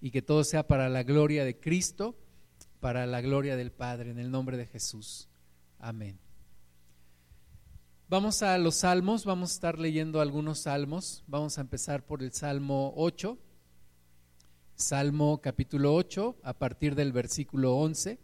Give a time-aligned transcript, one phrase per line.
[0.00, 2.16] y que todo sea para la gloria de Cristo,
[2.80, 5.28] para la gloria del Padre, en el nombre de Jesús.
[5.78, 6.18] Amén.
[8.10, 11.24] Vamos a los salmos, vamos a estar leyendo algunos salmos.
[11.26, 13.36] Vamos a empezar por el Salmo 8,
[14.76, 18.18] Salmo capítulo 8, a partir del versículo 11,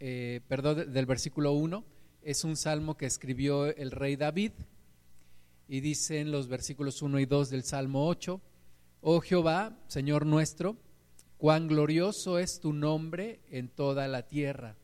[0.00, 1.84] eh, perdón, del versículo 1.
[2.22, 4.52] Es un salmo que escribió el rey David
[5.68, 8.40] y dice en los versículos 1 y 2 del Salmo 8,
[9.06, 10.76] Oh Jehová, Señor nuestro,
[11.36, 14.76] cuán glorioso es tu nombre en toda la tierra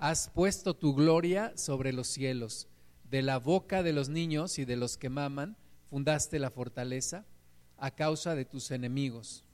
[0.00, 2.68] has puesto tu gloria sobre los cielos.
[3.04, 5.56] De la boca de los niños y de los que maman,
[5.90, 7.26] fundaste la fortaleza
[7.76, 9.44] a causa de tus enemigos,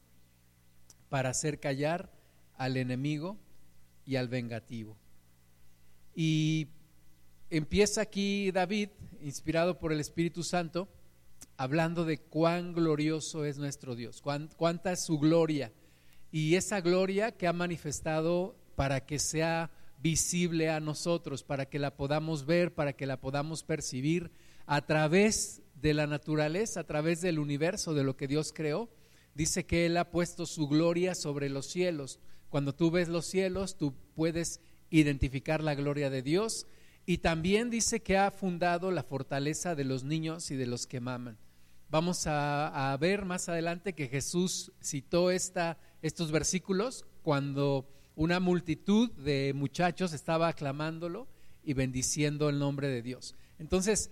[1.08, 2.12] para hacer callar
[2.56, 3.38] al enemigo
[4.04, 4.96] y al vengativo.
[6.14, 6.68] Y
[7.50, 8.90] empieza aquí David,
[9.20, 10.88] inspirado por el Espíritu Santo,
[11.56, 15.72] hablando de cuán glorioso es nuestro Dios, cuánta es su gloria
[16.30, 19.70] y esa gloria que ha manifestado para que sea
[20.02, 24.30] visible a nosotros, para que la podamos ver, para que la podamos percibir
[24.66, 28.90] a través de la naturaleza, a través del universo, de lo que Dios creó.
[29.34, 32.20] Dice que Él ha puesto su gloria sobre los cielos.
[32.50, 34.60] Cuando tú ves los cielos, tú puedes
[34.90, 36.66] identificar la gloria de Dios.
[37.06, 41.00] Y también dice que ha fundado la fortaleza de los niños y de los que
[41.00, 41.38] maman.
[41.88, 49.52] Vamos a, ver más adelante que Jesús citó esta, estos versículos cuando una multitud de
[49.54, 51.28] muchachos estaba aclamándolo
[51.62, 53.36] y bendiciendo el nombre de Dios.
[53.60, 54.10] Entonces,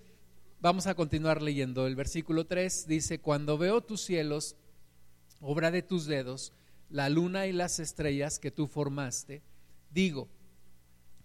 [0.61, 1.89] vamos a continuar leyendo.
[1.89, 4.55] El versículo 3 dice, cuando veo tus cielos,
[5.41, 6.53] obra de tus dedos,
[6.91, 9.43] la luna y las estrellas que tú formaste,
[9.91, 10.29] digo,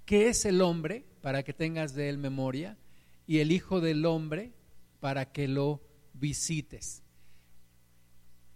[0.05, 2.77] ¿qué es el hombre para que tengas de él memoria?
[3.27, 4.53] Y el Hijo del Hombre
[4.99, 5.81] para que lo
[6.13, 7.03] visites.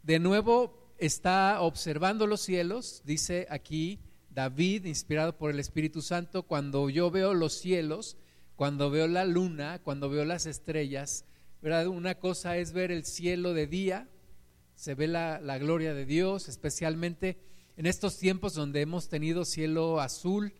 [0.01, 6.89] De nuevo está observando los cielos, dice aquí, David, inspirado por el Espíritu Santo, cuando
[6.89, 8.17] yo veo los cielos,
[8.55, 11.25] cuando veo la luna, cuando veo las estrellas,
[11.61, 11.87] ¿verdad?
[11.87, 14.09] Una cosa es ver el cielo de día,
[14.75, 17.37] se ve la, gloria de Dios, especialmente
[17.77, 20.53] en estos tiempos donde hemos tenido cielo azul,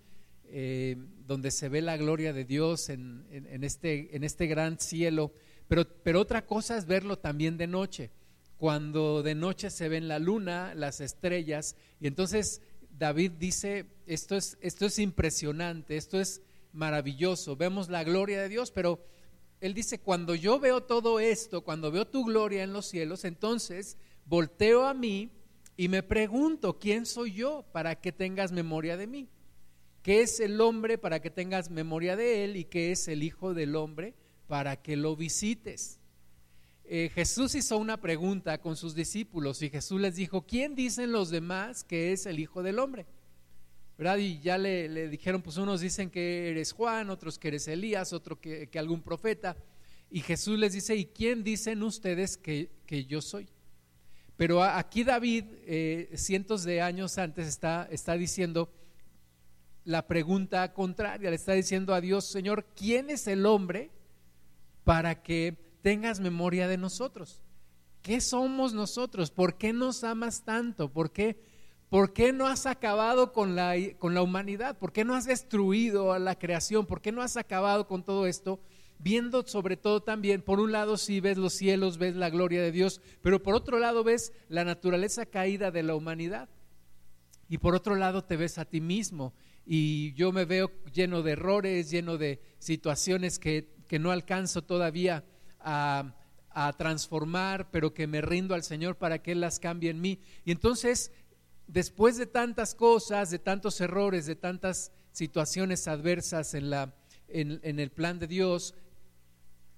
[0.56, 3.26] eh, donde se ve la gloria de Dios en,
[3.64, 5.32] este, en este gran cielo.
[5.68, 8.12] Pero, pero otra cosa es verlo también de noche,
[8.58, 12.62] cuando de noche se ven la luna, las estrellas, y entonces
[13.00, 18.70] David dice, esto es, esto es impresionante, esto es maravilloso, vemos la gloria de Dios,
[18.70, 19.04] pero
[19.60, 23.98] él dice, cuando yo veo todo esto, cuando veo tu gloria en los cielos, entonces
[24.26, 25.32] volteo a mí
[25.76, 29.30] y me pregunto, ¿quién soy yo para que tengas memoria de mí?
[30.04, 33.54] ¿Qué es el hombre para que tengas memoria de él y qué es el Hijo
[33.54, 34.14] del hombre
[34.48, 35.98] para que lo visites?
[36.84, 41.30] Eh, Jesús hizo una pregunta con sus discípulos y Jesús les dijo, ¿quién dicen los
[41.30, 43.06] demás que es el Hijo del Hombre?
[43.98, 44.18] ¿Verdad?
[44.18, 48.42] Y ya le, dijeron, pues unos dicen que eres Juan, otros que eres Elías, otro
[48.42, 49.56] que, algún profeta.
[50.12, 52.70] Y Jesús les dice, ¿y quién dicen ustedes que,
[53.08, 53.48] yo soy?
[54.36, 58.70] Pero aquí David, eh, cientos de años antes, está, está diciendo
[59.86, 63.92] la pregunta contraria, le está diciendo a Dios, Señor, ¿quién es el hombre
[64.84, 67.42] para que tengas memoria de nosotros.
[68.02, 69.30] ¿Qué somos nosotros?
[69.30, 70.92] ¿Por qué nos amas tanto?
[70.92, 71.40] ¿Por qué,
[71.90, 74.78] por qué no has acabado con la, con la humanidad?
[74.78, 76.86] ¿Por qué no has destruido a la creación?
[76.86, 78.60] ¿Por qué no has acabado con todo esto?
[78.98, 82.72] Viendo sobre todo también, por un lado si ves los cielos, ves la gloria de
[82.72, 86.50] Dios, pero por otro lado ves la naturaleza caída de la humanidad.
[87.50, 89.34] Y por otro lado te ves a ti mismo.
[89.66, 95.24] Y yo me veo lleno de errores, lleno de situaciones que, que no alcanzo todavía
[95.60, 96.14] a,
[96.78, 100.20] transformar, pero que me rindo al Señor para que Él las cambie en mí.
[100.46, 101.12] Y entonces,
[101.68, 106.94] después de tantas cosas, de tantos errores, de tantas situaciones adversas en, la,
[107.28, 108.76] en, el plan de Dios,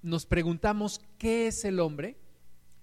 [0.02, 2.18] nos preguntamos, ¿qué es el hombre?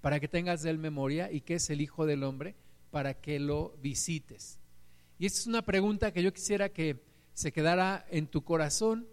[0.01, 2.57] Para que tengas de él memoria, y qué es el Hijo del Hombre,
[2.91, 4.59] para que lo visites.
[5.23, 7.01] Y esta es una pregunta que yo quisiera que
[7.33, 9.07] se quedara en tu corazón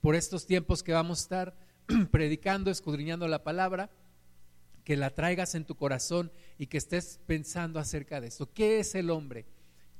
[0.00, 1.56] por estos tiempos que vamos a estar
[2.10, 3.88] predicando, escudriñando la palabra,
[4.82, 8.52] que la traigas en tu corazón y que estés pensando acerca de esto.
[8.52, 9.46] ¿Qué es el hombre?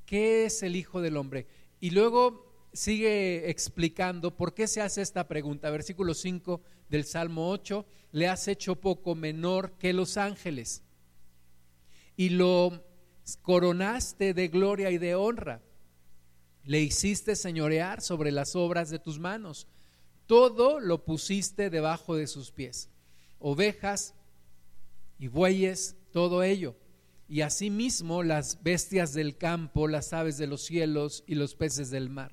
[0.07, 1.47] ¿Qué es el Hijo del Hombre?
[1.79, 5.71] Y luego sigue explicando por qué se hace esta pregunta.
[5.71, 10.83] Versículo 5 del Salmo 8, le has hecho poco menor que los ángeles
[12.17, 12.92] y lo
[13.43, 15.63] coronaste de gloria y de honra.
[16.65, 19.67] Le hiciste señorear sobre las obras de tus manos
[20.33, 22.89] todo lo pusiste debajo de sus pies,
[23.39, 24.15] ovejas
[25.19, 26.75] y bueyes, todo ello,
[27.29, 32.09] y asimismo las bestias del campo, las aves de los cielos y los peces del
[32.09, 32.33] mar.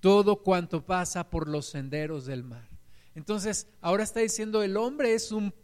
[0.00, 2.68] Todo cuanto pasa por los senderos del mar.
[3.14, 5.54] Entonces, ahora está diciendo, el hombre es un,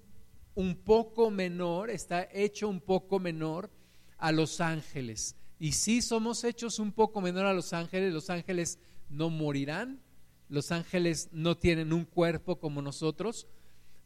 [0.55, 3.71] un poco menor, está hecho un poco menor
[4.19, 5.37] a los ángeles.
[5.59, 8.79] Y si somos hechos un poco menor a los ángeles, los ángeles
[9.09, 10.01] no morirán,
[10.49, 13.47] los ángeles no tienen un cuerpo como nosotros,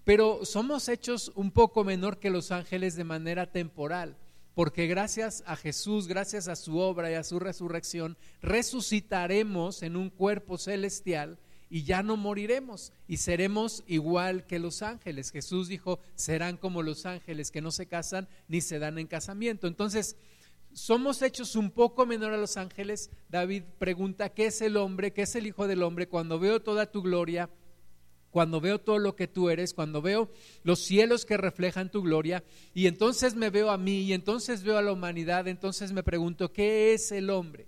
[0.04, 4.16] pero somos hechos un poco menor que los ángeles de manera temporal,
[4.54, 10.10] porque gracias a Jesús, gracias a su obra y a su resurrección, resucitaremos en un
[10.10, 11.38] cuerpo celestial
[11.70, 15.31] y ya no moriremos y seremos igual que los ángeles.
[15.31, 19.69] Jesús dijo, serán como los ángeles que no se casan ni se dan en casamiento.
[19.69, 20.17] Entonces,
[20.72, 23.11] somos hechos un poco menor a los ángeles.
[23.28, 25.12] David pregunta, ¿qué es el hombre?
[25.12, 26.08] ¿Qué es el Hijo del Hombre?
[26.08, 27.50] Cuando veo toda tu gloria,
[28.31, 30.31] cuando veo todo lo que tú eres, cuando veo
[30.62, 32.44] los cielos que reflejan tu gloria,
[32.75, 36.52] y entonces me veo a mí, y entonces veo a la humanidad, entonces me pregunto,
[36.52, 37.66] ¿qué es el hombre?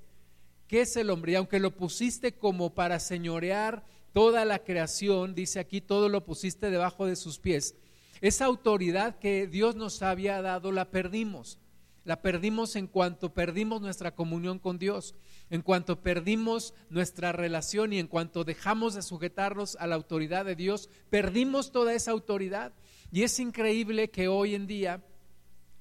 [0.73, 1.33] ¿Qué es el hombre?
[1.33, 3.85] Y aunque lo pusiste como para señorear
[4.15, 7.75] toda la creación, dice aquí, todo lo pusiste debajo de sus pies,
[8.23, 11.59] esa autoridad que Dios nos había dado la perdimos.
[12.05, 15.15] La perdimos en cuanto perdimos nuestra comunión con Dios,
[15.51, 20.57] en cuanto perdimos nuestra relación y en cuanto dejamos de sujetarnos a la autoridad de
[20.57, 22.73] Dios, perdimos toda esa autoridad.
[23.11, 25.05] Y es increíble que hoy en día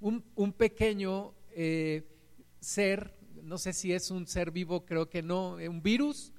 [0.01, 2.03] un, pequeño eh,
[2.59, 6.33] ser no sé si es un ser vivo, creo que no, eh, un virus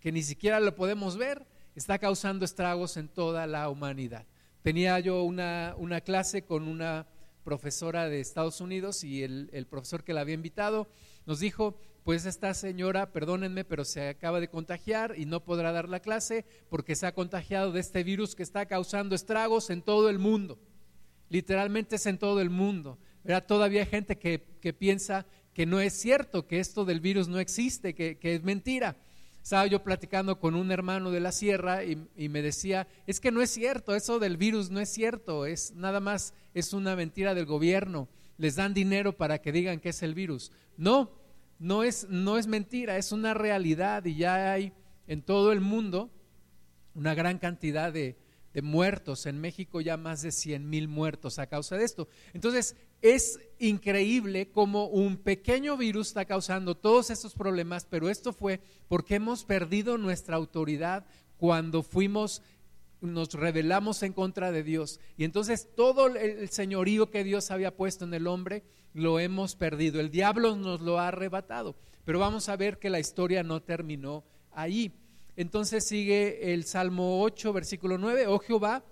[0.00, 4.26] que ni siquiera lo podemos ver, está causando estragos en toda la humanidad.
[4.62, 7.06] Tenía yo una, una clase con una
[7.44, 10.88] profesora de Estados Unidos y el, el, profesor que la había invitado
[11.26, 15.88] nos dijo, pues esta señora, perdónenme, pero se acaba de contagiar y no podrá dar
[15.88, 20.08] la clase porque se ha contagiado de este virus que está causando estragos en todo
[20.08, 20.58] el mundo.
[21.28, 22.98] Literalmente es en todo el mundo.
[23.24, 25.26] Era todavía gente que, que piensa
[25.56, 28.94] que no es cierto, que esto del virus no existe, que, es mentira.
[29.42, 33.30] Estaba yo platicando con un hermano de la sierra y, y, me decía, es que
[33.30, 37.34] no es cierto, eso del virus no es cierto, es nada más, es una mentira
[37.34, 38.06] del gobierno,
[38.36, 40.52] les dan dinero para que digan que es el virus.
[40.76, 41.10] No,
[41.58, 44.74] no es, no es mentira, es una realidad y ya hay
[45.06, 46.10] en todo el mundo
[46.92, 48.18] una gran cantidad de,
[48.56, 52.08] de muertos, en México ya más de 100 mil muertos a causa de esto.
[52.32, 58.60] Entonces, es increíble cómo un pequeño virus está causando todos estos problemas, pero esto fue
[58.88, 61.06] porque hemos perdido nuestra autoridad
[61.38, 62.42] cuando fuimos
[63.00, 65.00] nos rebelamos en contra de Dios.
[65.16, 68.64] Y entonces todo el señorío que Dios había puesto en el hombre
[68.94, 70.00] lo hemos perdido.
[70.00, 71.76] El diablo nos lo ha arrebatado.
[72.04, 74.92] Pero vamos a ver que la historia no terminó ahí.
[75.36, 78.82] Entonces sigue el Salmo 8, versículo 9, oh Jehová,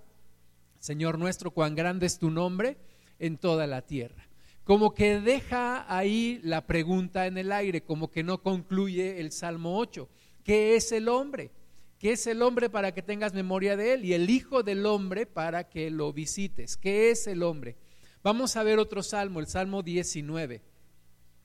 [0.79, 2.77] Señor nuestro, cuán grande es tu nombre
[3.19, 4.29] en toda la tierra.
[4.65, 9.79] Como que deja ahí la pregunta en el aire, como que no concluye el Salmo
[9.79, 10.09] 8.
[10.43, 11.51] ¿Qué es el hombre?
[11.99, 14.05] ¿Qué es el hombre para que tengas memoria de él?
[14.05, 16.77] Y el Hijo del hombre para que lo visites.
[16.77, 17.77] ¿Qué es el hombre?
[18.23, 20.63] Vamos a ver otro salmo, el Salmo 19.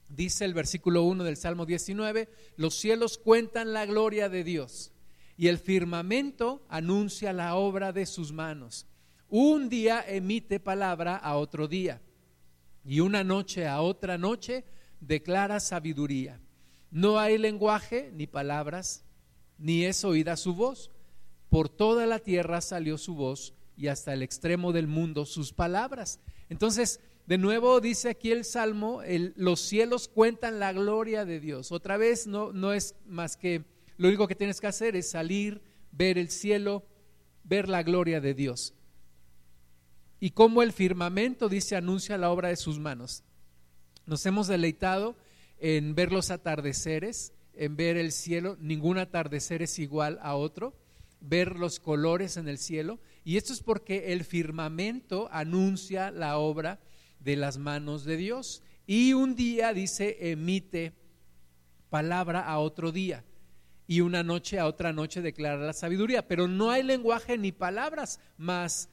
[0.09, 4.91] Dice el versículo 1 del Salmo 19, los cielos cuentan la gloria de Dios
[5.37, 8.87] y el firmamento anuncia la obra de sus manos.
[9.29, 12.01] Un día emite palabra a otro día
[12.83, 14.65] y una noche a otra noche
[14.99, 16.39] declara sabiduría.
[16.89, 19.03] No hay lenguaje ni palabras,
[19.59, 20.89] ni es oída su voz.
[21.49, 26.19] Por toda la tierra salió su voz y hasta el extremo del mundo sus palabras.
[26.49, 29.03] Entonces, de nuevo dice aquí el Salmo,
[29.35, 31.71] los cielos cuentan la gloria de Dios.
[31.71, 33.63] Otra vez no, no es más que
[33.97, 36.83] lo único que tienes que hacer es salir, ver el cielo,
[37.43, 38.73] ver la gloria de Dios.
[40.19, 43.23] Y como el firmamento, dice, anuncia la obra de sus manos.
[44.05, 45.15] Nos hemos deleitado
[45.59, 48.57] en ver los atardeceres, en ver el cielo.
[48.59, 50.75] Ningún atardecer es igual a otro.
[51.21, 52.99] Ver los colores en el cielo.
[53.23, 56.79] Y esto es porque el firmamento anuncia la obra
[57.19, 58.63] de las manos de Dios.
[58.87, 60.93] Y un día, dice, emite
[61.89, 63.23] palabra a otro día.
[63.87, 66.27] Y una noche a otra noche declara la sabiduría.
[66.27, 68.89] Pero no hay lenguaje ni palabras, más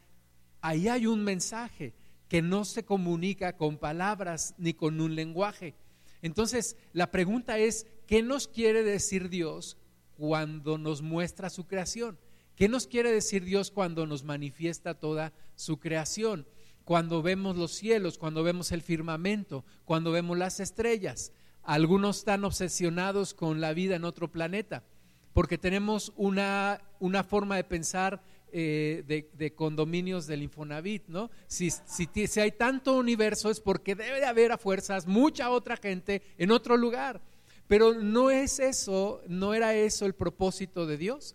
[0.66, 1.94] ahí hay un mensaje
[2.28, 5.74] que no se comunica con palabras ni con un lenguaje.
[6.22, 9.76] Entonces, la pregunta es, ¿qué nos quiere decir Dios
[10.16, 12.18] cuando nos muestra su creación?
[12.56, 16.46] ¿Qué nos quiere decir Dios cuando nos manifiesta toda su creación?
[16.86, 21.32] cuando vemos los cielos, cuando vemos el firmamento, cuando vemos las estrellas.
[21.64, 24.84] Algunos están obsesionados con la vida en otro planeta,
[25.32, 31.30] porque tenemos una, una forma de pensar eh, de, condominios del Infonavit, ¿no?
[31.46, 35.76] Si, si, si hay tanto universo es porque debe de haber a fuerzas mucha otra
[35.76, 37.20] gente en otro lugar.
[37.68, 41.34] Pero no es eso, no era eso el propósito de Dios.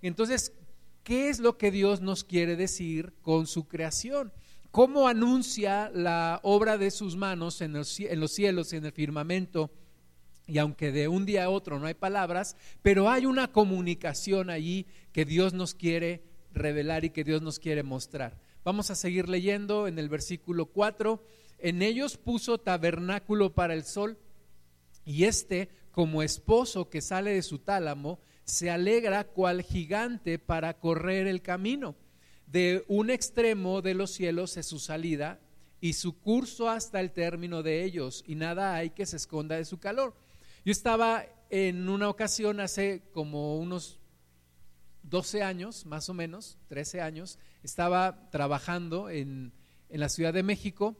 [0.00, 0.52] Entonces,
[1.02, 4.32] ¿qué es lo que Dios nos quiere decir con su creación?
[4.70, 9.70] ¿Cómo anuncia la obra de sus manos en los, en los cielos en el firmamento?
[10.46, 14.86] Y aunque de un día a otro no hay palabras, pero hay una comunicación allí
[15.12, 18.38] que Dios nos quiere revelar y que Dios nos quiere mostrar.
[18.64, 21.22] Vamos a seguir leyendo en el versículo 4.
[21.58, 24.18] En ellos puso tabernáculo para el sol
[25.04, 31.26] y este, como esposo que sale de su tálamo, se alegra cual gigante para correr
[31.26, 31.96] el camino.
[32.46, 35.40] De un extremo de los cielos es su salida
[35.80, 39.64] y su curso hasta el término de ellos, y nada hay que se esconda de
[39.64, 40.14] su calor.
[40.64, 43.98] Yo estaba en una ocasión hace como unos
[45.04, 49.52] 12 años, más o menos, 13 años, estaba trabajando en,
[49.88, 50.96] en la Ciudad de México.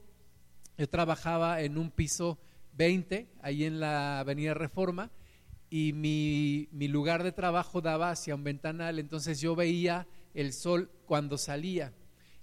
[0.76, 2.38] Yo trabajaba en un piso
[2.75, 5.11] 20, ahí en la Avenida Reforma,
[5.71, 10.90] y mi, mi, lugar de trabajo daba hacia un ventanal, entonces yo veía el sol
[11.06, 11.92] cuando salía.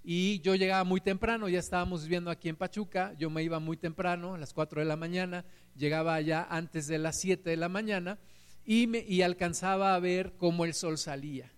[0.02, 3.76] Y yo llegaba muy temprano, ya estábamos viviendo aquí en Pachuca, yo me iba muy
[3.76, 5.44] temprano, a las 4 de la mañana,
[5.76, 8.18] llegaba allá antes de las 7 de la mañana
[8.64, 11.52] y, me, y alcanzaba a ver cómo el sol salía.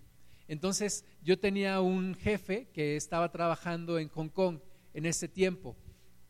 [0.47, 4.59] Entonces yo tenía un jefe que estaba trabajando en Hong Kong
[4.93, 5.75] en ese tiempo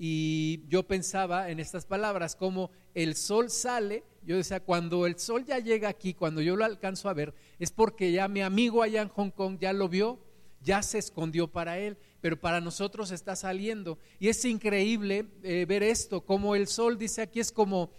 [0.06, 5.46] y yo pensaba en estas palabras, como el sol sale, yo decía, cuando el sol
[5.46, 9.01] ya llega aquí, cuando yo lo alcanzo a ver, es porque ya mi amigo allá
[9.01, 10.20] en Hong Kong ya lo vio,
[10.62, 14.00] ya se escondió para él, pero para nosotros está saliendo.
[14.20, 17.92] Y es increíble eh, ver esto, como el sol dice aquí es como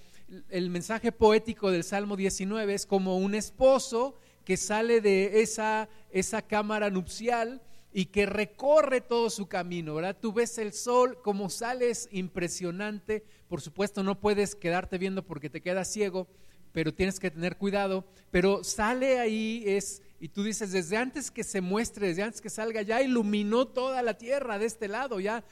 [0.49, 6.43] el mensaje poético del Salmo 19, es como un esposo que sale de esa, esa
[6.43, 7.63] cámara nupcial
[7.93, 10.17] y que recorre todo su camino, ¿verdad?
[10.21, 15.61] Tú ves el sol como sales impresionante, por supuesto no puedes quedarte viendo porque te
[15.61, 16.27] quedas ciego,
[16.73, 21.45] pero tienes que tener cuidado, pero sale ahí es y tú dices desde antes que
[21.45, 25.45] se muestre, desde antes que salga ya iluminó toda la tierra de este lado, ya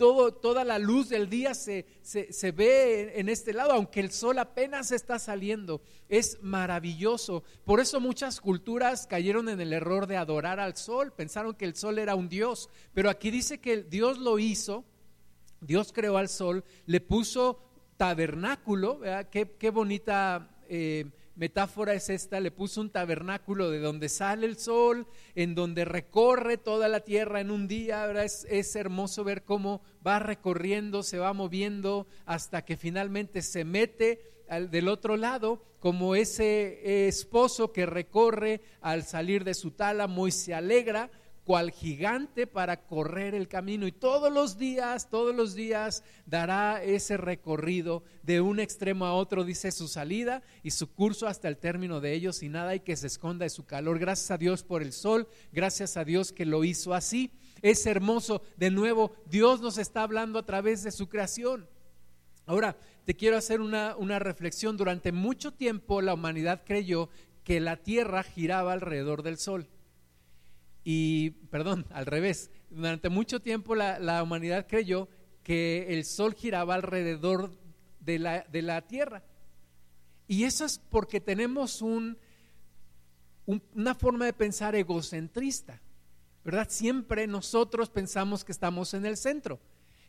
[0.00, 4.92] toda la luz del día se, se, ve en este lado, aunque el sol apenas
[4.92, 5.82] está saliendo.
[6.08, 7.44] Es maravilloso.
[7.64, 11.76] Por eso muchas culturas cayeron en el error de adorar al sol, pensaron que el
[11.76, 14.84] sol era un dios, pero aquí dice que Dios lo hizo,
[15.60, 17.60] Dios creó al sol, le puso
[17.96, 20.56] tabernáculo, qué, qué, bonita...
[20.68, 25.86] Eh, metáfora es esta, le puso un tabernáculo de donde sale el sol, en donde
[25.86, 31.18] recorre toda la tierra en un día, Es, es, hermoso ver cómo va recorriendo, se
[31.18, 34.20] va moviendo hasta que finalmente se mete
[34.50, 40.32] al, del otro lado, como ese esposo que recorre al salir de su tálamo y
[40.32, 41.10] se alegra
[41.50, 47.16] cual gigante para correr el camino y todos los días, todos los días dará ese
[47.16, 52.00] recorrido de un extremo a otro, dice su salida y su curso hasta el término
[52.00, 53.98] de ellos y nada hay que se esconda de su calor.
[53.98, 57.32] Gracias a Dios por el sol, gracias a Dios que lo hizo así.
[57.62, 61.68] Es hermoso, de nuevo, Dios nos está hablando a través de su creación.
[62.46, 64.76] Ahora, te quiero hacer una, una reflexión.
[64.76, 67.08] Durante mucho tiempo la humanidad creyó
[67.42, 69.68] que la Tierra giraba alrededor del Sol.
[70.84, 75.08] Y, perdón, al revés, durante mucho tiempo la, humanidad creyó
[75.42, 77.50] que el sol giraba alrededor
[78.00, 79.22] de la, de la Tierra.
[80.26, 82.16] Y eso es porque tenemos un,
[83.74, 85.80] una forma de pensar egocentrista,
[86.44, 86.68] ¿verdad?
[86.70, 89.60] Siempre nosotros pensamos que estamos en el centro.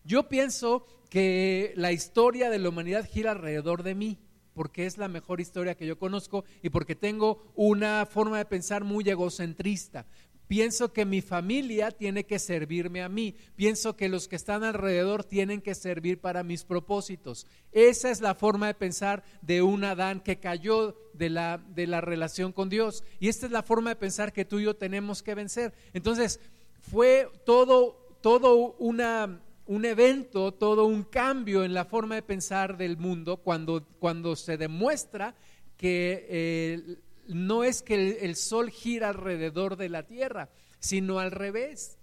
[0.04, 4.20] Yo pienso que la historia de la humanidad gira alrededor de mí,
[4.54, 8.84] porque es la mejor historia que yo conozco y porque tengo una forma de pensar
[8.84, 10.06] muy egocentrista.
[10.52, 13.36] Pienso que mi familia tiene que servirme a mí.
[13.56, 17.48] Pienso que los que están alrededor tienen que servir para mis propósitos.
[17.72, 22.02] Esa es la forma de pensar de un Adán que cayó de la, de la
[22.02, 23.06] relación con Dios.
[23.22, 25.74] Y esta es la forma de pensar que tú y yo tenemos que vencer.
[25.94, 26.42] Entonces,
[26.82, 32.98] fue todo, todo una, un evento, todo un cambio en la forma de pensar del
[32.98, 35.34] mundo cuando, cuando se demuestra
[35.78, 36.98] que eh,
[37.34, 41.98] no es que el, sol gira alrededor de la tierra, sino al revés.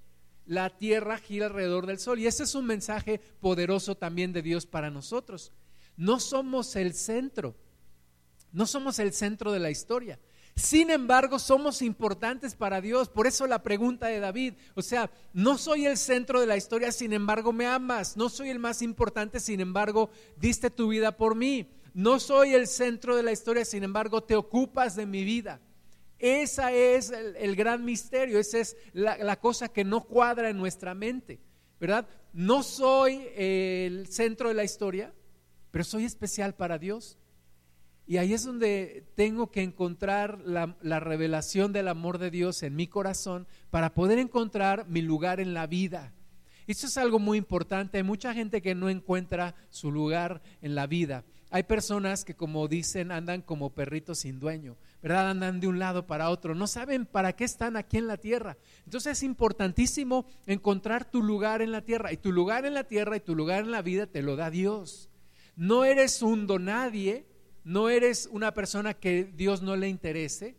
[0.46, 2.18] La tierra gira alrededor del sol.
[2.18, 5.52] Y ese es un mensaje poderoso también de Dios para nosotros.
[5.96, 7.56] No somos el centro,
[8.52, 10.18] no somos el centro de la historia.
[10.58, 13.08] Sin embargo, somos importantes para Dios.
[13.08, 16.90] Por eso la pregunta de David, o sea, no soy el centro de la historia,
[16.90, 18.16] sin embargo me amas.
[18.16, 21.68] No soy el más importante, sin embargo diste tu vida por mí.
[21.94, 25.60] No soy el centro de la historia, sin embargo, te ocupas de mi vida.
[26.18, 31.38] Esa es el, gran misterio, esa es la, cosa que no cuadra en nuestra mente,
[31.78, 32.08] ¿verdad?
[32.32, 35.14] No soy el centro de la historia,
[35.70, 37.18] pero soy especial para Dios.
[38.04, 42.74] Y ahí es donde tengo que encontrar la, la, revelación del amor de Dios en
[42.74, 46.14] mi corazón para poder encontrar mi lugar en la vida.
[46.66, 47.98] Eso es algo muy importante.
[47.98, 51.24] Hay mucha gente que no encuentra su lugar en la vida.
[51.50, 54.76] Hay personas que, como dicen, andan como perritos sin dueño.
[55.02, 55.30] ¿verdad?
[55.30, 58.56] Andan de un lado para otro, no saben para qué están aquí en la tierra.
[58.84, 63.16] Entonces es importantísimo encontrar tu lugar en la tierra y tu lugar en la tierra
[63.16, 65.08] y tu lugar en la vida te lo da Dios.
[65.56, 67.26] No eres un donadie,
[67.64, 70.56] no eres una persona que Dios no le interese,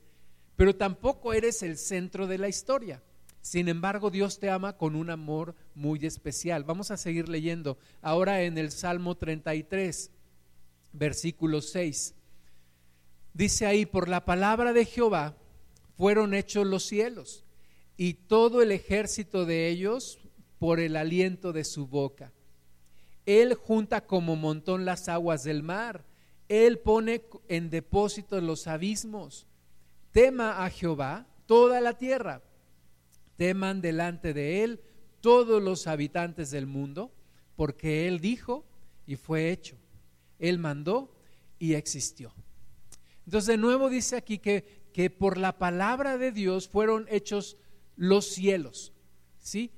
[0.56, 3.02] pero tampoco eres el centro de la historia.
[3.42, 6.66] Sin embargo, Dios te ama con un amor muy especial.
[6.66, 10.12] Vamos a seguir leyendo ahora en el Salmo 33,
[10.94, 12.16] versículo 6.
[13.34, 15.36] Dice ahí, por la palabra de Jehová
[15.96, 17.46] fueron hechos los cielos
[17.98, 20.20] y todo el ejército de ellos
[20.58, 22.32] por el aliento de su boca.
[23.26, 26.06] Él junta como montón las aguas del mar.
[26.48, 29.46] Él pone en depósito los abismos.
[30.12, 32.42] Tema a Jehová toda la tierra.
[33.38, 34.82] Teman delante de Él
[35.22, 37.12] todos los habitantes del mundo,
[37.56, 38.66] porque Él dijo
[39.06, 39.76] y fue hecho.
[40.40, 41.14] Él mandó
[41.60, 42.34] y existió.
[43.26, 47.58] Entonces de nuevo dice aquí que, que por la palabra de Dios fueron hechos
[47.96, 48.94] los cielos.
[49.38, 49.72] ¿sí?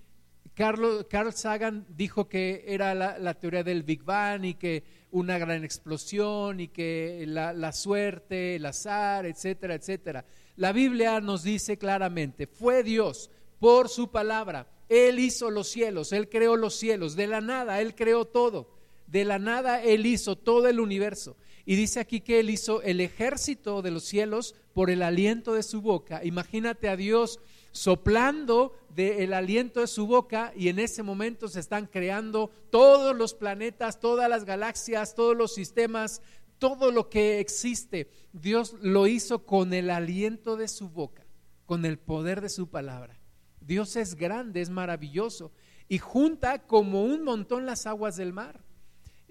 [0.54, 5.64] Carlos, Carl Sagan dijo que era la, teoría del Big Bang y que una gran
[5.64, 10.26] explosión y que la, la suerte, el azar, etcétera, etcétera.
[10.58, 14.68] La Biblia nos dice claramente, fue Dios por su palabra.
[14.90, 18.81] Él hizo los cielos, Él creó los cielos, de la nada, Él creó todo.
[19.12, 21.36] De la nada Él hizo todo el universo.
[21.66, 25.64] Y dice aquí que Él hizo el ejército de los cielos por el aliento de
[25.64, 26.24] su boca.
[26.24, 27.42] Imagínate a Dios
[27.74, 33.34] soplando del aliento de su boca y en ese momento se están creando todos los
[33.34, 36.22] planetas, todas las galaxias, todos los sistemas,
[36.58, 38.10] todo lo que existe.
[38.32, 41.26] Dios lo hizo con el aliento de su boca,
[41.66, 43.20] con el poder de su palabra.
[43.60, 45.52] Dios es grande, es maravilloso
[45.90, 48.62] y junta como un montón las aguas del mar.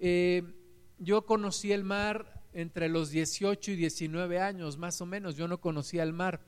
[0.00, 0.42] Eh,
[0.98, 5.36] yo conocí el mar entre los 18 y 19 años, más o menos.
[5.36, 6.40] Yo no conocía el mar.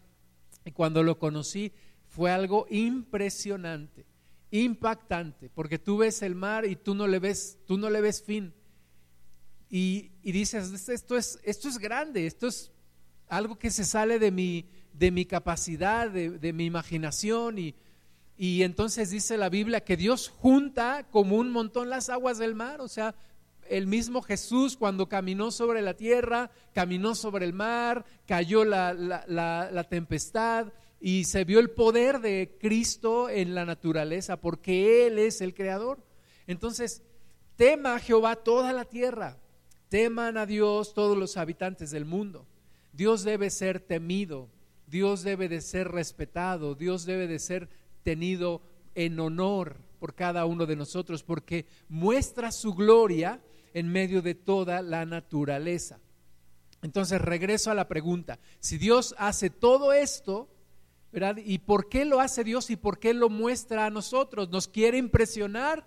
[0.64, 1.72] Y cuando lo conocí
[2.08, 4.04] fue algo impresionante,
[4.50, 8.22] impactante, porque tú ves el mar y tú no le ves, tú no le ves
[8.22, 8.52] fin.
[9.70, 12.70] Y, dices, esto es, esto es grande, esto es
[13.28, 17.58] algo que se sale de mi, de mi capacidad, de, de mi imaginación.
[17.58, 17.74] Y,
[18.36, 22.80] y entonces dice la Biblia que Dios junta como un montón las aguas del mar,
[22.80, 23.14] o sea,
[23.72, 30.72] el mismo Jesús cuando caminó sobre la tierra, caminó sobre el mar, cayó la, tempestad
[31.00, 36.04] y se vio el poder de Cristo en la naturaleza porque Él es el creador.
[36.46, 37.02] Entonces,
[37.56, 39.38] tema a Jehová toda la tierra,
[39.88, 42.46] teman a Dios todos los habitantes del mundo.
[42.92, 44.50] Dios debe ser temido,
[44.86, 47.70] Dios debe de ser respetado, Dios debe de ser
[48.02, 48.60] tenido
[48.94, 53.40] en honor por cada uno de nosotros porque muestra su gloria
[53.74, 55.98] en medio de toda la naturaleza.
[56.82, 60.48] Entonces regreso a la pregunta, si Dios hace todo esto,
[61.12, 61.36] ¿verdad?
[61.36, 64.48] ¿Y por qué lo hace Dios y por qué lo muestra a nosotros?
[64.50, 65.86] ¿Nos quiere impresionar?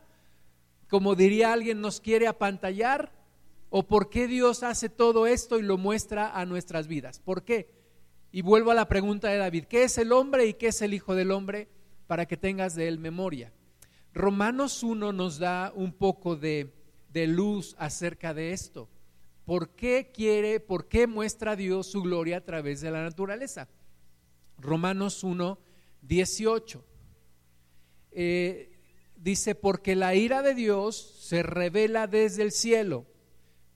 [0.87, 3.11] Como diría alguien, ¿nos quiere apantallar?
[3.69, 7.19] ¿O por qué Dios hace todo esto y lo muestra a nuestras vidas?
[7.19, 7.69] ¿Por qué?
[8.31, 10.93] Y vuelvo a la pregunta de David, ¿qué es el hombre y qué es el
[10.93, 11.67] Hijo del Hombre?
[12.07, 13.51] Para que tengas de él memoria.
[14.13, 16.71] Romanos 1 nos da un poco de
[17.15, 18.89] de luz acerca de esto.
[19.45, 23.69] ¿Por qué quiere, por qué muestra Dios su gloria a través de la naturaleza?
[24.57, 25.57] Romanos 1,
[26.01, 26.83] 18.
[28.11, 28.69] Eh,
[29.15, 33.05] dice, porque la ira de Dios se revela desde el cielo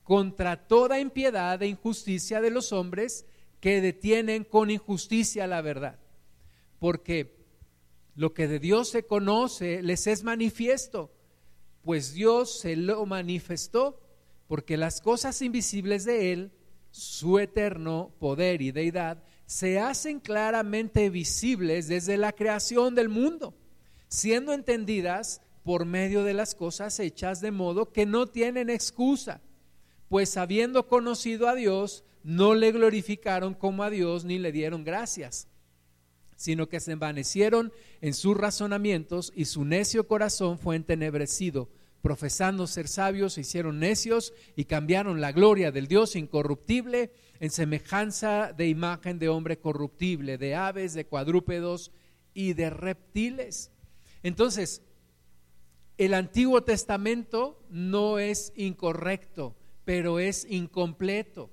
[0.02, 3.24] contra toda impiedad e injusticia de los hombres
[3.58, 5.98] que detienen con injusticia la verdad.
[6.78, 7.38] Porque
[8.14, 11.10] lo que de Dios se conoce les es manifiesto
[11.82, 14.00] pues Dios se lo manifestó
[14.46, 16.52] porque las cosas invisibles de Él,
[16.90, 23.54] su eterno poder y deidad, se hacen claramente visibles desde la creación del mundo,
[24.08, 29.40] siendo entendidas por medio de las cosas hechas de modo que no tienen excusa,
[30.08, 35.48] pues habiendo conocido a Dios, no le glorificaron como a Dios ni le dieron gracias,
[36.40, 41.68] sino que se envanecieron en sus razonamientos y su necio corazón fue entenebrecido.
[42.00, 48.54] profesando ser sabios, se hicieron necios y cambiaron la gloria del Dios incorruptible en semejanza
[48.54, 51.92] de imagen de hombre corruptible, de aves, de cuadrúpedos
[52.32, 53.70] y de reptiles.
[54.22, 54.80] Entonces,
[55.98, 61.50] el Antiguo Testamento no es incorrecto, pero es incompleto.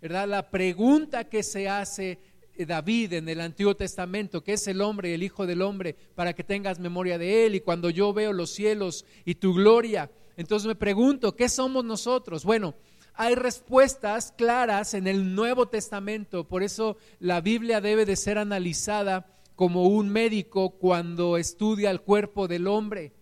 [0.00, 0.26] ¿Verdad?
[0.26, 2.18] La pregunta que se hace
[2.64, 6.44] David en el Antiguo Testamento, que es el hombre el Hijo del Hombre, para que
[6.44, 7.56] tengas memoria de él.
[7.56, 12.44] Y cuando yo veo los cielos y tu gloria, entonces me pregunto, ¿qué somos nosotros?
[12.44, 12.74] Bueno,
[13.14, 19.26] hay respuestas claras en el Nuevo Testamento, por eso la Biblia debe de ser analizada
[19.54, 23.14] como un médico cuando estudia el cuerpo del hombre.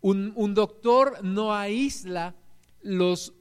[0.00, 2.34] Un, un doctor no aísla
[2.82, 3.34] los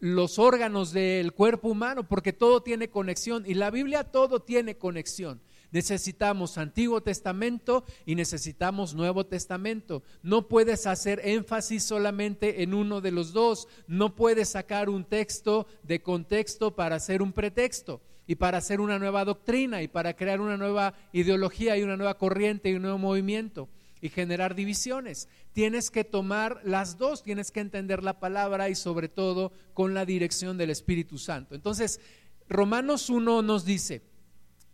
[0.00, 5.40] los órganos del cuerpo humano, porque todo tiene conexión y la Biblia todo tiene conexión.
[5.70, 10.02] Necesitamos Antiguo Testamento y necesitamos Nuevo Testamento.
[10.22, 13.68] No puedes hacer énfasis solamente en uno de los dos.
[13.86, 18.98] No puedes sacar un texto de contexto para hacer un pretexto y para hacer una
[18.98, 22.98] nueva doctrina y para crear una nueva ideología y una nueva corriente y un nuevo
[22.98, 23.68] movimiento
[24.00, 25.28] y generar divisiones.
[25.52, 30.04] Tienes que tomar las dos, tienes que entender la palabra y sobre todo con la
[30.04, 31.54] dirección del Espíritu Santo.
[31.54, 32.00] Entonces,
[32.48, 34.02] Romanos 1 nos dice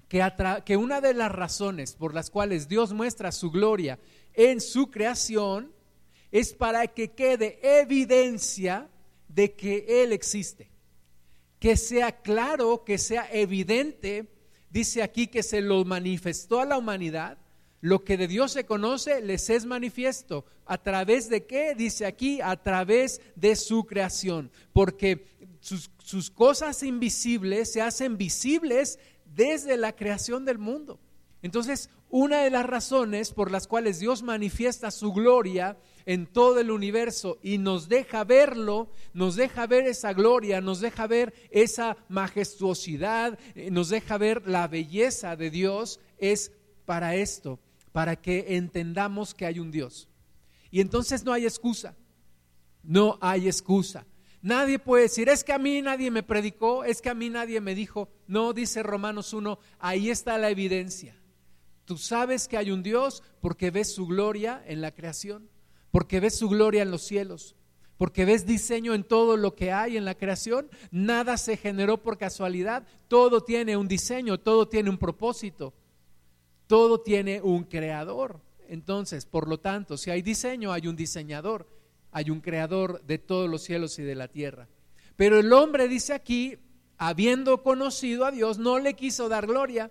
[0.09, 0.23] que,
[0.65, 3.99] que una de las razones por las cuales Dios muestra su gloria
[4.35, 5.73] en su creación
[6.31, 8.91] es para que quede evidencia
[9.29, 10.69] de que Él existe.
[11.59, 14.27] Que sea claro, que sea evidente,
[14.69, 17.39] dice aquí que se lo manifestó a la humanidad
[17.85, 20.47] lo que de Dios se conoce les es manifiesto.
[20.65, 21.75] ¿A través de qué?
[21.75, 24.51] Dice aquí, a través de su creación.
[24.73, 25.27] Porque
[25.61, 30.99] sus, sus cosas invisibles se hacen visibles desde la creación del mundo.
[31.43, 36.71] Entonces, una de las razones por las cuales Dios manifiesta su gloria en todo el
[36.71, 43.39] universo y nos deja verlo, nos deja ver esa gloria, nos deja ver esa majestuosidad,
[43.55, 46.51] eh, nos deja ver la belleza de Dios, es
[46.87, 47.59] para esto,
[47.95, 50.09] para que entendamos que hay un Dios.
[50.73, 51.95] Y entonces no hay excusa,
[52.83, 54.05] no hay excusa.
[54.43, 57.61] Nadie puede decir, es que a mí nadie me predicó, es que a mí nadie
[57.61, 58.09] me dijo.
[58.27, 61.17] No, dice Romanos 1, ahí está la evidencia.
[61.85, 65.49] Tú sabes que hay un Dios porque ves su gloria en la creación,
[65.93, 67.55] porque ves su gloria en los cielos,
[67.97, 70.69] porque ves diseño en todo lo que hay en la creación.
[70.91, 75.75] Nada se generó por casualidad, todo tiene un diseño, todo tiene un propósito.
[76.67, 78.41] Todo tiene un creador.
[78.69, 81.69] Entonces, por lo tanto, si hay diseño, hay un diseñador,
[82.11, 84.69] hay un creador de todos los cielos y de la tierra.
[85.17, 86.57] Pero el hombre dice aquí,
[86.97, 89.91] habiendo conocido a Dios, no le quiso dar gloria.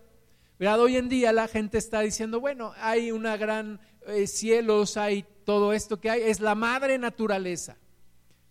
[0.59, 0.81] ¿Verdad?
[0.81, 5.73] Hoy en día la gente está diciendo, bueno, hay una gran eh, cielos, hay todo
[5.73, 7.77] esto que hay, es la madre naturaleza.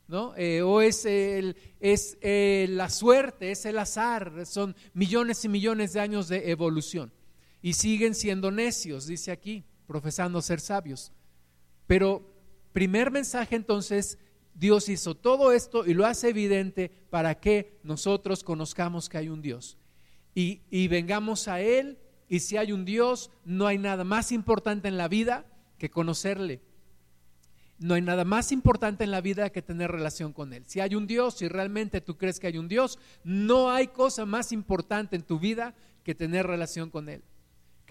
[0.08, 0.34] ¿No?
[0.36, 5.94] Eh, o es, el, es eh, la suerte, es el azar, son millones y millones
[5.94, 7.10] de años de evolución
[7.62, 11.12] y siguen siendo necios, dice aquí, profesando ser sabios.
[11.86, 12.28] Pero
[12.72, 14.18] primer mensaje entonces,
[14.54, 19.40] Dios hizo todo esto y lo hace evidente para que nosotros conozcamos que hay un
[19.40, 19.78] Dios.
[20.34, 21.98] Y, y vengamos a Él
[22.28, 25.46] y si hay un Dios, no hay nada más importante en la vida
[25.78, 26.60] que conocerle.
[27.78, 30.64] No hay nada más importante en la vida que tener relación con Él.
[30.66, 34.24] Si hay un Dios, si realmente tú crees que hay un Dios, no hay cosa
[34.24, 37.22] más importante en tu vida que tener relación con Él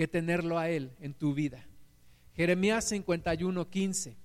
[0.02, 1.64] que tenerlo a Él en tu vida.
[2.34, 4.18] Jeremías 51, 15.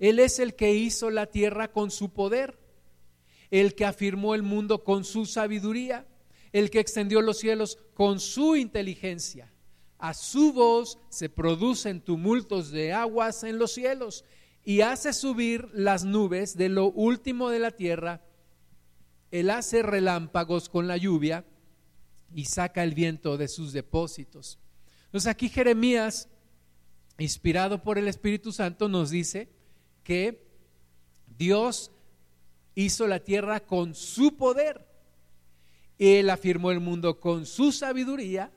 [0.00, 2.58] Él es el que hizo la tierra con su poder,
[3.52, 6.08] el que afirmó el mundo con su sabiduría,
[6.50, 9.52] el que extendió los cielos con su inteligencia.
[9.96, 14.24] A su voz se producen tumultos de aguas en los cielos
[14.64, 18.24] y hace subir las nubes de lo último de la tierra.
[19.30, 21.44] Él hace relámpagos con la lluvia
[22.34, 24.58] y saca el viento de sus depósitos.
[25.06, 26.28] Entonces aquí Jeremías,
[27.18, 29.48] inspirado por el Espíritu Santo, nos dice
[30.04, 30.46] que
[31.26, 31.90] Dios
[32.74, 34.86] hizo la tierra con su poder.
[35.98, 38.52] Él afirmó el mundo con su sabiduría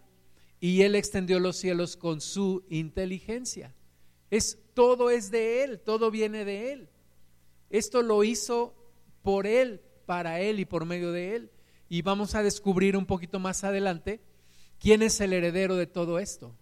[0.60, 3.73] y él extendió los cielos con su inteligencia.
[4.29, 6.89] Es todo es de él, todo viene de él.
[7.69, 8.75] Esto lo hizo
[9.23, 11.51] por él, para él y por medio de él
[11.91, 14.21] y vamos a descubrir un poquito más adelante
[14.80, 16.56] quién es el heredero de todo esto.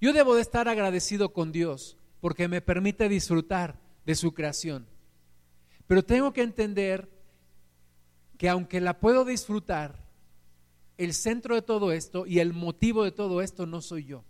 [0.00, 4.86] Yo debo de estar agradecido con Dios porque me permite disfrutar de su creación.
[5.88, 7.10] Pero tengo que entender
[8.38, 10.06] que aunque la puedo disfrutar,
[10.98, 14.22] el centro de todo esto y el motivo de todo esto no soy yo.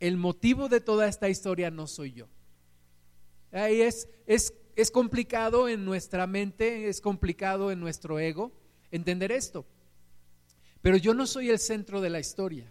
[0.00, 2.26] El motivo de toda esta historia no soy yo.
[3.52, 8.58] Ahí es, es, es complicado en nuestra mente, es complicado en nuestro ego
[8.90, 9.66] entender esto.
[10.82, 12.70] Pero yo no soy el centro de la historia.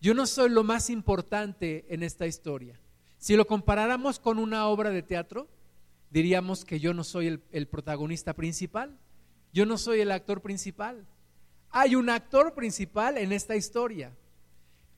[0.00, 2.78] Yo no soy lo más importante en esta historia.
[3.18, 5.48] Si lo comparáramos con una obra de teatro,
[6.10, 8.98] diríamos que yo no soy el, protagonista principal.
[9.52, 11.06] Yo no soy el actor principal.
[11.70, 14.12] Hay un actor principal en esta historia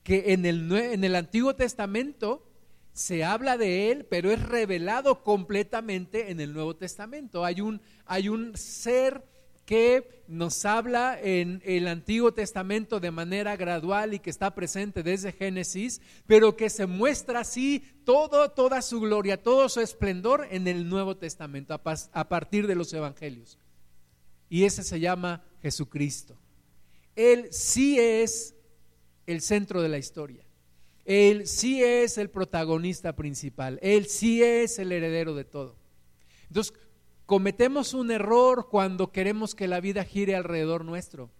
[0.03, 2.51] que en el, en el Antiguo Testamento
[2.94, 7.44] se habla de él, pero es revelado completamente en el Nuevo Testamento.
[7.44, 9.23] Hay un, hay un ser
[9.64, 15.33] que nos habla en el Antiguo Testamento de manera gradual y que está presente desde
[15.33, 20.88] Génesis, pero que se muestra así todo, toda su gloria, todo su esplendor en el
[20.88, 23.59] Nuevo Testamento, a, partir de los Evangelios.
[24.50, 26.37] Y ese se llama Jesucristo.
[27.16, 28.55] Él sí es
[29.27, 30.44] el centro de la historia.
[31.05, 33.79] Él sí es el protagonista principal.
[33.83, 35.77] Él sí es el heredero de todo.
[36.48, 36.74] Entonces,
[37.26, 41.30] Cometemos un error cuando queremos que la vida gire alrededor nuestro.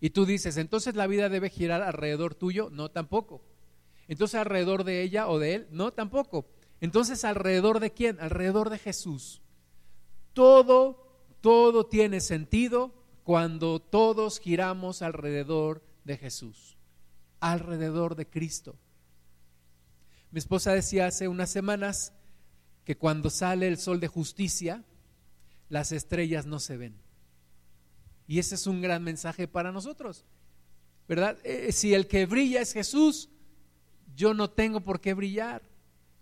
[0.00, 2.70] Y tú dices, entonces la vida debe girar alrededor tuyo.
[2.70, 3.42] No, tampoco.
[4.08, 5.68] Entonces alrededor de ella o de él.
[5.70, 6.46] No, tampoco.
[6.80, 8.18] Entonces alrededor de quién?
[8.20, 9.42] Alrededor de Jesús.
[10.32, 12.94] Todo, todo tiene sentido
[13.24, 16.76] cuando todos giramos alrededor de Jesús,
[17.38, 18.76] alrededor de Cristo.
[20.30, 22.12] Mi esposa decía hace unas semanas,
[22.90, 24.82] que cuando sale el sol de justicia,
[25.68, 27.00] las estrellas no se ven.
[28.26, 30.24] Y ese es un gran mensaje para nosotros,
[31.06, 31.38] ¿verdad?
[31.44, 33.28] Eh, eh, si el que brilla es Jesús,
[34.16, 35.62] yo no tengo por qué brillar,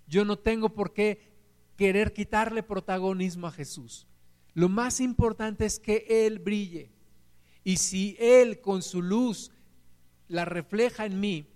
[0.09, 1.33] yo no tengo por qué
[1.79, 4.07] querer quitarle protagonismo a Jesús.
[4.53, 6.93] Lo más importante es que Él brille.
[7.65, 9.53] Y si Él con su luz
[10.29, 11.47] la refleja en mí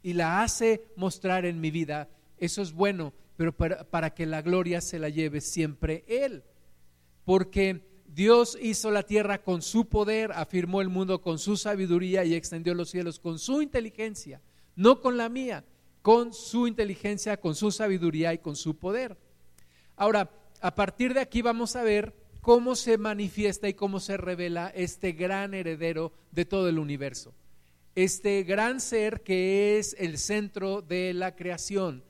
[0.00, 2.08] y la hace mostrar en mi vida,
[2.38, 6.44] eso es bueno, pero para, que la gloria se la lleve siempre Él.
[7.24, 12.34] Porque Dios hizo la tierra con su poder, afirmó el mundo con su sabiduría y
[12.34, 14.40] extendió los cielos con su inteligencia,
[14.76, 15.64] no con la mía,
[16.02, 19.16] con su inteligencia, con su sabiduría y con su poder.
[19.96, 24.72] Ahora, a partir de aquí vamos a ver cómo se manifiesta y cómo se revela
[24.74, 27.32] este gran heredero de todo el universo.
[27.94, 32.02] Este gran ser que es el centro de la creación,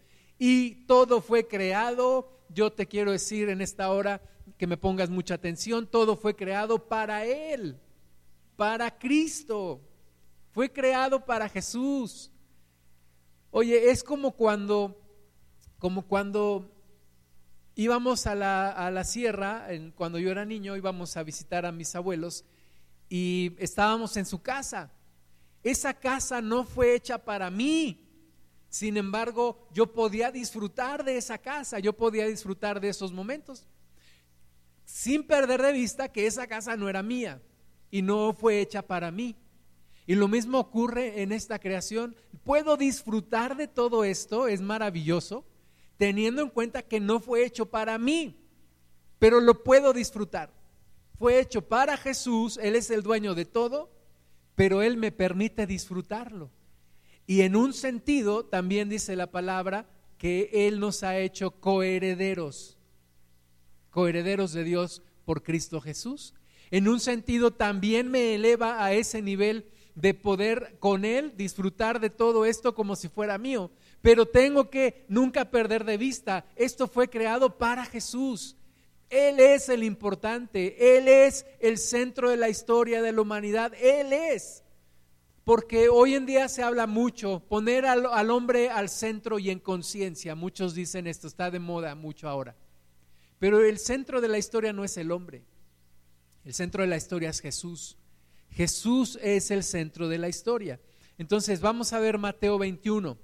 [0.44, 4.20] y todo fue creado, yo te quiero decir en esta hora
[4.58, 7.78] que me pongas mucha atención, todo fue creado para Él,
[8.56, 9.80] para Cristo,
[10.50, 12.32] fue creado para Jesús.
[13.52, 15.00] Oye, es como cuando,
[15.78, 16.68] como cuando
[17.76, 21.94] íbamos a la, a la sierra, cuando yo era niño, íbamos a visitar a mis
[21.94, 22.44] abuelos
[23.08, 24.90] y estábamos en su casa.
[25.62, 28.01] Esa casa no fue hecha para mí,
[28.72, 33.66] sin embargo, yo podía disfrutar de esa casa, yo podía disfrutar de esos momentos,
[34.86, 37.42] sin perder de vista que esa casa no era mía
[37.90, 39.36] y no fue hecha para mí.
[40.06, 42.16] Y lo mismo ocurre en esta creación.
[42.44, 45.44] Puedo disfrutar de todo esto, es maravilloso,
[45.98, 48.40] teniendo en cuenta que no fue hecho para mí,
[49.18, 50.50] pero lo puedo disfrutar.
[51.18, 53.90] Fue hecho para Jesús, Él es el dueño de todo,
[54.54, 56.50] pero Él me permite disfrutarlo.
[57.26, 59.86] Y en un sentido también dice la palabra
[60.18, 62.78] que Él nos ha hecho coherederos,
[63.90, 66.34] coherederos de Dios por Cristo Jesús.
[66.70, 72.10] En un sentido también me eleva a ese nivel de poder con Él disfrutar de
[72.10, 73.70] todo esto como si fuera mío.
[74.00, 78.56] Pero tengo que nunca perder de vista, esto fue creado para Jesús.
[79.10, 84.12] Él es el importante, Él es el centro de la historia de la humanidad, Él
[84.12, 84.64] es.
[85.44, 90.36] Porque hoy en día se habla mucho, poner al, hombre al centro y en conciencia.
[90.36, 92.54] Muchos dicen esto, está de moda mucho ahora.
[93.40, 95.42] Pero el centro de la historia no es el hombre.
[96.44, 97.96] El centro de la historia es Jesús.
[98.50, 100.80] Jesús es el centro de la historia.
[101.18, 103.18] Entonces vamos a ver Mateo 21.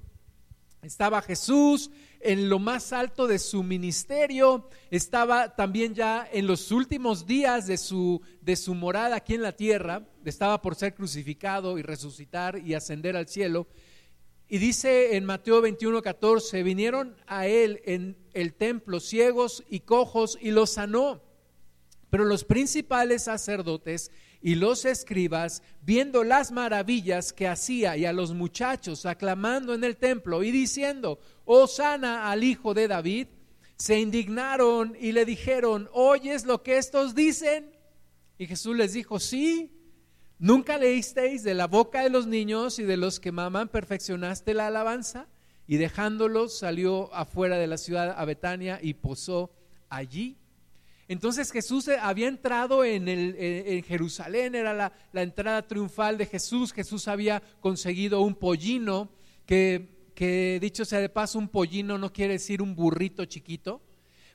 [0.83, 7.27] Estaba Jesús en lo más alto de su ministerio, estaba también ya en los últimos
[7.27, 11.83] días de su, de su morada aquí en la tierra, estaba por ser crucificado y
[11.83, 13.67] resucitar y ascender al cielo.
[14.49, 20.39] Y dice en Mateo 21, 14, vinieron a él en el templo ciegos y cojos
[20.41, 21.23] y los sanó.
[22.11, 24.11] Pero los principales sacerdotes
[24.41, 29.97] y los escribas, viendo las maravillas que hacía y a los muchachos aclamando en el
[29.97, 33.27] templo y diciendo, oh sana al hijo de David,
[33.77, 37.71] se indignaron y le dijeron, ¿oyes lo que estos dicen?
[38.39, 39.71] Y Jesús les dijo, sí,
[40.39, 44.69] nunca leísteis de la boca de los niños y de los que maman, perfeccionaste la
[44.69, 45.27] alabanza.
[45.71, 49.51] y dejándolos salió afuera de la ciudad a Betania y posó
[49.91, 50.39] allí.
[51.09, 53.05] Entonces Jesús había entrado en,
[53.85, 56.73] Jerusalén, era la, entrada triunfal de Jesús.
[56.73, 59.11] Jesús había conseguido un pollino,
[59.45, 63.83] que dicho sea de paso, un pollino no quiere decir un burrito chiquito.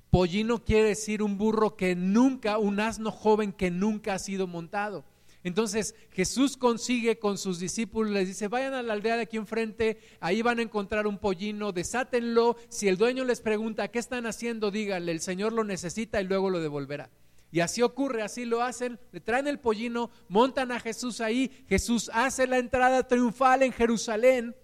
[0.10, 5.04] Pollino quiere decir un burro que nunca, un asno joven que nunca ha sido montado.
[5.44, 10.00] Entonces Jesús consigue con sus discípulos, les dice, vayan a la aldea de aquí enfrente,
[10.20, 14.72] ahí van a encontrar un pollino, desátenlo, si el dueño les pregunta, ¿qué están haciendo?
[14.72, 17.10] Díganle, el Señor lo necesita y luego lo devolverá.
[17.52, 22.10] Y así ocurre, así lo hacen, le traen el pollino, montan a Jesús ahí, Jesús
[22.14, 24.56] hace la entrada triunfal en Jerusalén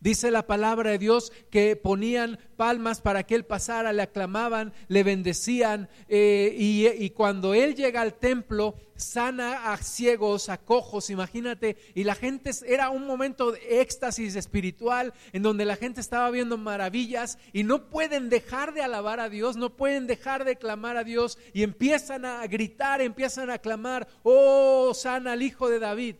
[0.00, 5.02] Dice la palabra de Dios que ponían palmas para que él pasara, le aclamaban, le
[5.02, 12.04] bendecían eh, y, cuando él llega al templo sana a ciegos, a cojos, imagínate, y
[12.04, 17.36] la gente era un momento de éxtasis espiritual en donde la gente estaba viendo maravillas
[17.52, 21.36] y no pueden dejar de alabar a Dios, no pueden dejar de clamar a Dios
[21.52, 26.16] y empiezan a gritar, empiezan a clamar, oh, sana al hijo de David.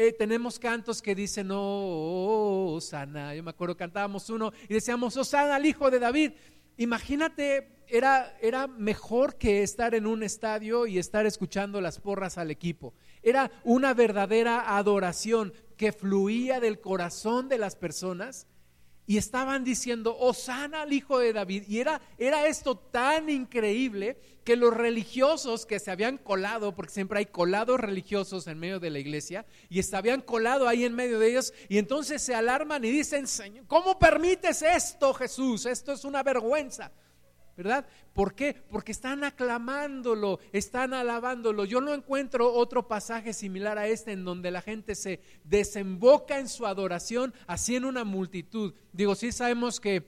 [0.00, 3.34] Eh, tenemos cantos que dicen, oh, oh, sana.
[3.34, 6.34] Yo me acuerdo, cantábamos uno y decíamos, oh, sana al hijo de David.
[6.76, 12.52] Imagínate, era, era mejor que estar en un estadio y estar escuchando las porras al
[12.52, 12.94] equipo.
[13.24, 18.46] Era una verdadera adoración que fluía del corazón de las personas
[19.08, 21.64] y estaban diciendo, Osana al hijo de David.
[21.66, 27.20] Y era, era esto tan increíble que los religiosos que se habían colado, porque siempre
[27.20, 31.18] hay colados religiosos en medio de la iglesia, y se habían colado ahí en medio
[31.18, 35.64] de ellos, y entonces se alarman y dicen, Señor, ¿cómo permites esto, Jesús?
[35.64, 36.92] Esto es una vergüenza.
[37.58, 37.88] ¿Verdad?
[38.14, 38.54] ¿Por qué?
[38.70, 41.64] Porque están aclamándolo, están alabándolo.
[41.64, 46.48] Yo no encuentro otro pasaje similar a este en donde la gente se desemboca en
[46.48, 48.74] su adoración, así en una multitud.
[48.92, 50.06] Digo, sí sabemos que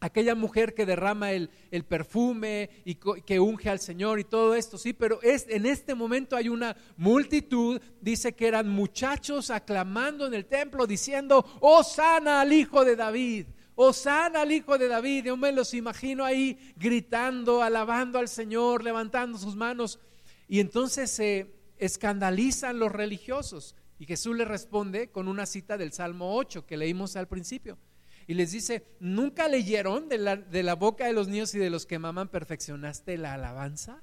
[0.00, 1.50] aquella mujer que derrama el,
[1.86, 6.36] perfume y que unge al Señor y todo esto, sí, pero es, en este momento
[6.36, 12.50] hay una multitud, dice que eran muchachos aclamando en el templo diciendo, oh sana al
[12.50, 13.46] hijo de David.
[13.80, 15.26] Osana al hijo de David.
[15.26, 20.00] Yo me los imagino ahí gritando, alabando al Señor, levantando sus manos.
[20.48, 23.76] Y entonces se escandalizan los religiosos.
[24.00, 27.78] Y Jesús les responde con una cita del Salmo 8 que leímos al principio.
[28.26, 31.70] Y les dice, ¿nunca leyeron de la, de la boca de los niños y de
[31.70, 34.02] los que maman perfeccionaste la alabanza?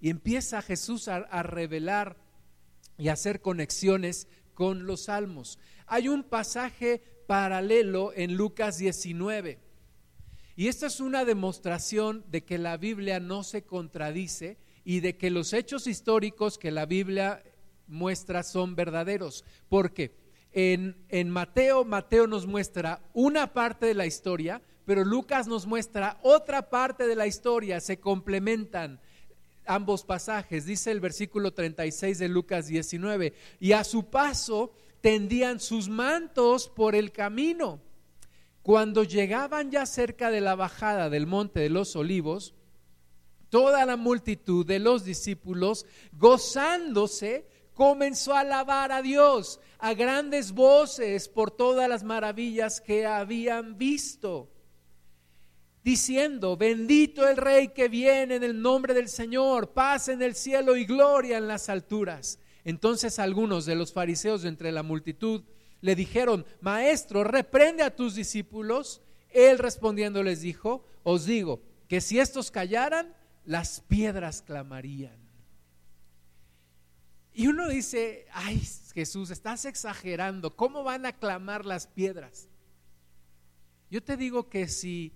[0.00, 2.16] Y empieza Jesús a, revelar
[2.96, 5.58] y hacer conexiones con los salmos.
[5.86, 9.58] Hay un pasaje paralelo en Lucas 19.
[10.54, 15.30] Y esta es una demostración de que la Biblia no se contradice y de que
[15.30, 17.42] los hechos históricos que la Biblia
[17.86, 19.46] muestra son verdaderos.
[19.70, 20.14] Porque
[20.52, 26.20] en, en Mateo, Mateo nos muestra una parte de la historia, pero Lucas nos muestra
[26.22, 29.00] otra parte de la historia, se complementan
[29.64, 30.66] ambos pasajes.
[30.66, 36.94] Dice el versículo 36 de Lucas 19, y a su paso tendían sus mantos por
[36.94, 37.82] el camino.
[38.62, 42.54] Cuando llegaban ya cerca de la bajada del monte de los olivos,
[43.50, 51.28] toda la multitud de los discípulos, gozándose, comenzó a alabar a Dios a grandes voces
[51.28, 54.52] por todas las maravillas que habían visto,
[55.82, 60.76] diciendo, bendito el rey que viene en el nombre del Señor, paz en el cielo
[60.76, 62.38] y gloria en las alturas.
[62.64, 65.42] Entonces algunos de los fariseos de entre la multitud
[65.80, 69.02] le dijeron, Maestro, reprende a tus discípulos.
[69.30, 75.18] Él respondiendo les dijo, os digo que si estos callaran, las piedras clamarían.
[77.34, 78.62] Y uno dice, ay
[78.94, 82.48] Jesús, estás exagerando, ¿cómo van a clamar las piedras?
[83.90, 85.12] Yo te digo que si,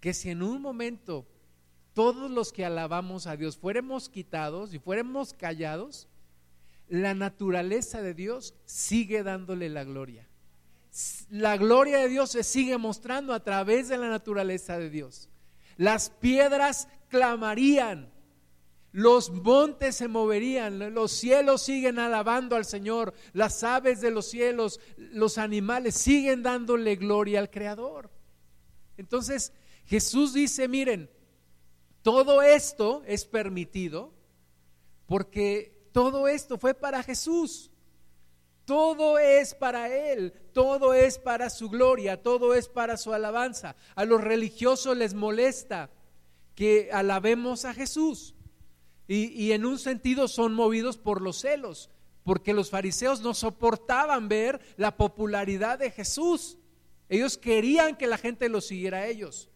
[0.00, 1.26] que si en un momento
[1.94, 6.06] todos los que alabamos a Dios fuéramos quitados y fuéramos callados,
[6.88, 10.28] la naturaleza de Dios sigue dándole la gloria.
[11.28, 15.28] La gloria de Dios se sigue mostrando a través de la naturaleza de Dios.
[15.76, 18.10] Las piedras clamarían,
[18.92, 24.80] los montes se moverían, los cielos siguen alabando al Señor, las aves de los cielos,
[24.96, 28.10] los animales siguen dándole gloria al Creador.
[28.96, 29.52] Entonces
[29.84, 31.10] Jesús dice, miren,
[32.02, 34.14] todo esto es permitido
[35.06, 37.70] porque todo esto fue para Jesús.
[38.66, 43.76] Todo es para Él, todo es para su gloria, todo es para su alabanza.
[43.94, 45.88] A los religiosos les molesta
[46.54, 48.34] que alabemos a Jesús
[49.08, 51.88] y, en un sentido son movidos por los celos,
[52.24, 56.58] porque los fariseos no soportaban ver la popularidad de Jesús.
[57.08, 59.48] Ellos querían que la gente lo siguiera a ellos.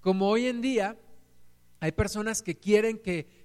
[0.00, 0.96] Como hoy en día
[1.80, 3.41] hay personas que quieren que,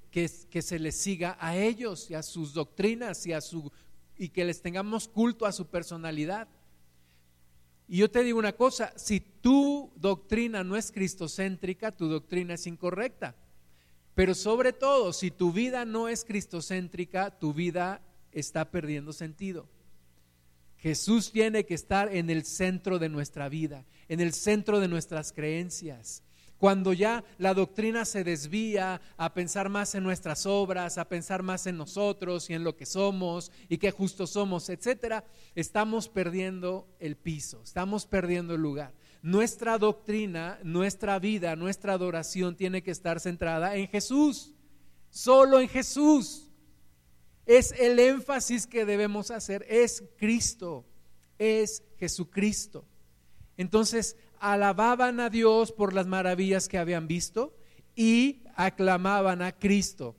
[0.49, 3.71] que, se les siga a ellos y a sus doctrinas y, a su,
[4.17, 6.47] y que les tengamos culto a su personalidad.
[7.87, 12.65] Y yo te digo una cosa, si tu doctrina no es cristocéntrica, tu doctrina es
[12.65, 13.35] incorrecta.
[14.15, 18.01] Pero sobre todo, si tu vida no es cristocéntrica, tu vida
[18.31, 19.69] está perdiendo sentido.
[20.77, 25.31] Jesús tiene que estar en el centro de nuestra vida, en el centro de nuestras
[25.31, 26.23] creencias.
[26.57, 31.67] Cuando ya la doctrina se desvía a pensar más en nuestras obras, a pensar más
[31.67, 37.15] en nosotros y en lo que somos y qué justos somos, etcétera, estamos perdiendo el
[37.15, 38.93] piso, estamos perdiendo el lugar.
[39.21, 44.53] Nuestra doctrina, nuestra vida, nuestra adoración tiene que estar centrada en Jesús,
[45.11, 46.49] solo en Jesús.
[47.45, 50.85] Es el énfasis que debemos hacer, es Cristo,
[51.37, 52.83] es Jesucristo.
[53.57, 57.55] Entonces, alababan a Dios por las maravillas que habían visto
[57.95, 60.15] y aclamaban a Cristo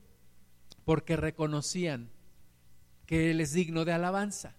[0.85, 2.11] porque reconocían
[3.05, 4.57] que Él es digno de alabanza.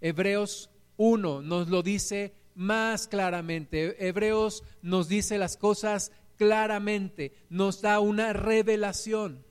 [0.00, 4.06] Hebreos 1 nos lo dice más claramente.
[4.06, 9.44] Hebreos nos dice las cosas claramente, nos da una revelación.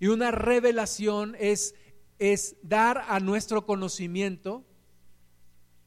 [0.00, 1.74] Y una revelación es,
[2.18, 4.64] es dar a nuestro conocimiento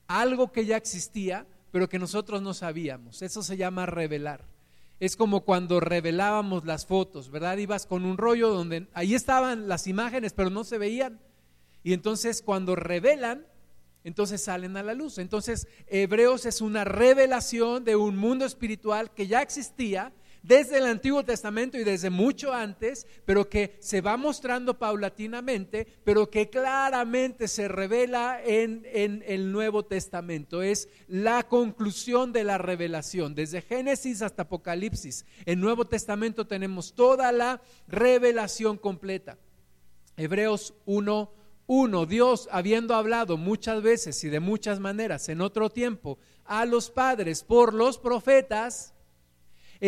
[0.08, 3.22] algo que ya existía, pero que nosotros no sabíamos.
[3.22, 4.46] Eso se llama revelar.
[5.02, 7.58] Es como cuando revelábamos las fotos, ¿verdad?
[7.58, 11.20] Ibas con un rollo donde ahí estaban las imágenes, pero no se veían.
[11.84, 13.46] Y entonces cuando revelan,
[14.06, 15.18] entonces salen a la luz.
[15.18, 20.14] Entonces Hebreos es una revelación de un mundo espiritual que ya existía,
[20.48, 26.30] desde el Antiguo Testamento y desde mucho antes, pero que se va mostrando paulatinamente, pero
[26.30, 30.62] que claramente se revela en, el Nuevo Testamento.
[30.62, 35.26] Es la conclusión de la revelación, desde Génesis hasta Apocalipsis.
[35.46, 39.40] En Nuevo Testamento tenemos toda la revelación completa.
[40.16, 41.32] Hebreos 1.
[41.68, 42.06] 1.
[42.06, 47.44] Dios, habiendo hablado muchas veces y de muchas maneras en otro tiempo a los padres
[47.44, 48.95] por los profetas,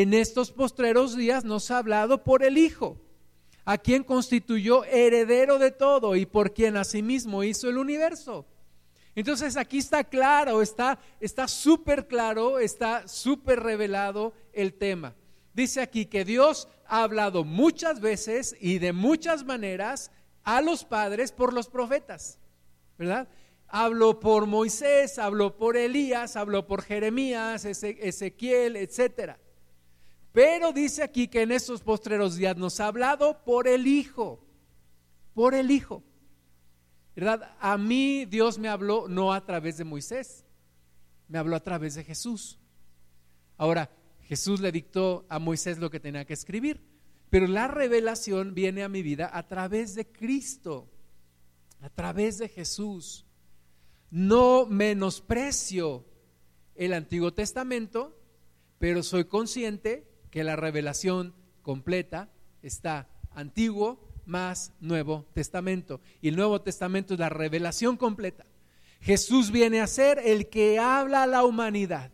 [0.01, 3.01] en estos postreros días nos ha hablado por el Hijo,
[3.65, 8.45] a quien constituyó heredero de todo y por quien asimismo hizo el universo.
[9.15, 10.99] Entonces aquí está claro, está
[11.47, 15.15] súper claro, está súper revelado el tema.
[15.55, 20.11] Dice aquí que Dios ha hablado muchas veces y de muchas maneras
[20.43, 22.37] a los padres por los profetas,
[22.99, 23.27] ¿verdad?
[23.67, 29.39] Habló por Moisés, habló por Elías, habló por Jeremías, Ezequiel, etcétera.
[30.37, 34.39] Pero dice aquí que en estos postreros días nos ha hablado por el Hijo,
[35.33, 36.03] por el Hijo.
[37.15, 37.55] ¿Verdad?
[37.59, 40.45] A mí Dios me habló no a través de Moisés,
[41.27, 42.59] me habló a través de Jesús.
[43.57, 43.89] Ahora,
[44.25, 46.85] Jesús le dictó a Moisés lo que tenía que escribir,
[47.31, 50.87] pero la revelación viene a mi vida a través de Cristo,
[51.81, 53.25] a través de Jesús.
[54.11, 56.05] No menosprecio
[56.75, 58.15] el Antiguo Testamento,
[58.77, 62.29] pero soy consciente que la revelación completa
[62.61, 66.01] está antiguo más Nuevo Testamento.
[66.21, 68.45] Y el Nuevo Testamento es la revelación completa.
[68.99, 72.11] Jesús viene a ser el que habla a la humanidad.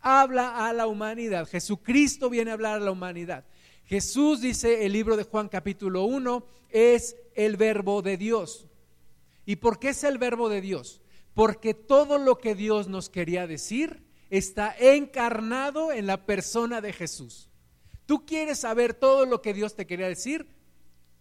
[0.00, 1.48] Habla a la humanidad.
[1.48, 3.44] Jesucristo viene a hablar a la humanidad.
[3.84, 8.66] Jesús, dice el libro de Juan capítulo 1, es el verbo de Dios.
[9.44, 11.00] ¿Y por qué es el verbo de Dios?
[11.34, 17.50] Porque todo lo que Dios nos quería decir está encarnado en la persona de Jesús.
[18.06, 20.46] ¿Tú quieres saber todo lo que Dios te quería decir?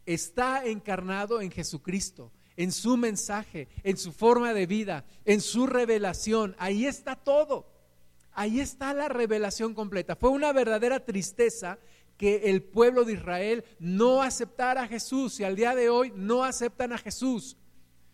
[0.05, 6.55] Está encarnado en Jesucristo, en su mensaje, en su forma de vida, en su revelación.
[6.59, 7.71] Ahí está todo.
[8.31, 10.15] Ahí está la revelación completa.
[10.15, 11.79] Fue una verdadera tristeza
[12.17, 16.43] que el pueblo de Israel no aceptara a Jesús y al día de hoy no
[16.43, 17.57] aceptan a Jesús.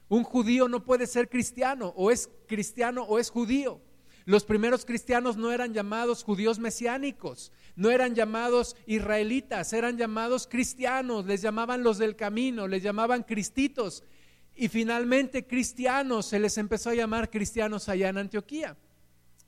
[0.08, 3.82] Un judío no puede ser cristiano, o es cristiano o es judío.
[4.26, 11.26] Los primeros cristianos no eran llamados judíos mesiánicos, no eran llamados israelitas, eran llamados cristianos,
[11.26, 14.04] les llamaban los del camino, les llamaban cristitos.
[14.56, 18.78] Y finalmente cristianos, se les empezó a llamar cristianos allá en Antioquía.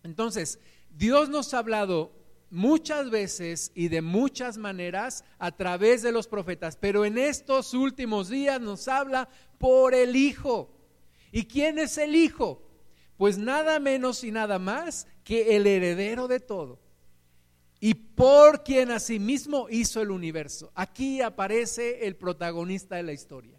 [0.01, 0.59] Entonces,
[0.89, 2.11] Dios nos ha hablado
[2.49, 8.29] muchas veces y de muchas maneras a través de los profetas, pero en estos últimos
[8.29, 10.69] días nos habla por el Hijo.
[11.31, 12.61] ¿Y quién es el Hijo?
[13.23, 16.81] Pues nada menos y nada más que el heredero de todo.
[17.79, 20.73] Y por quien asimismo hizo el universo.
[20.75, 23.57] Aquí aparece el protagonista de la historia.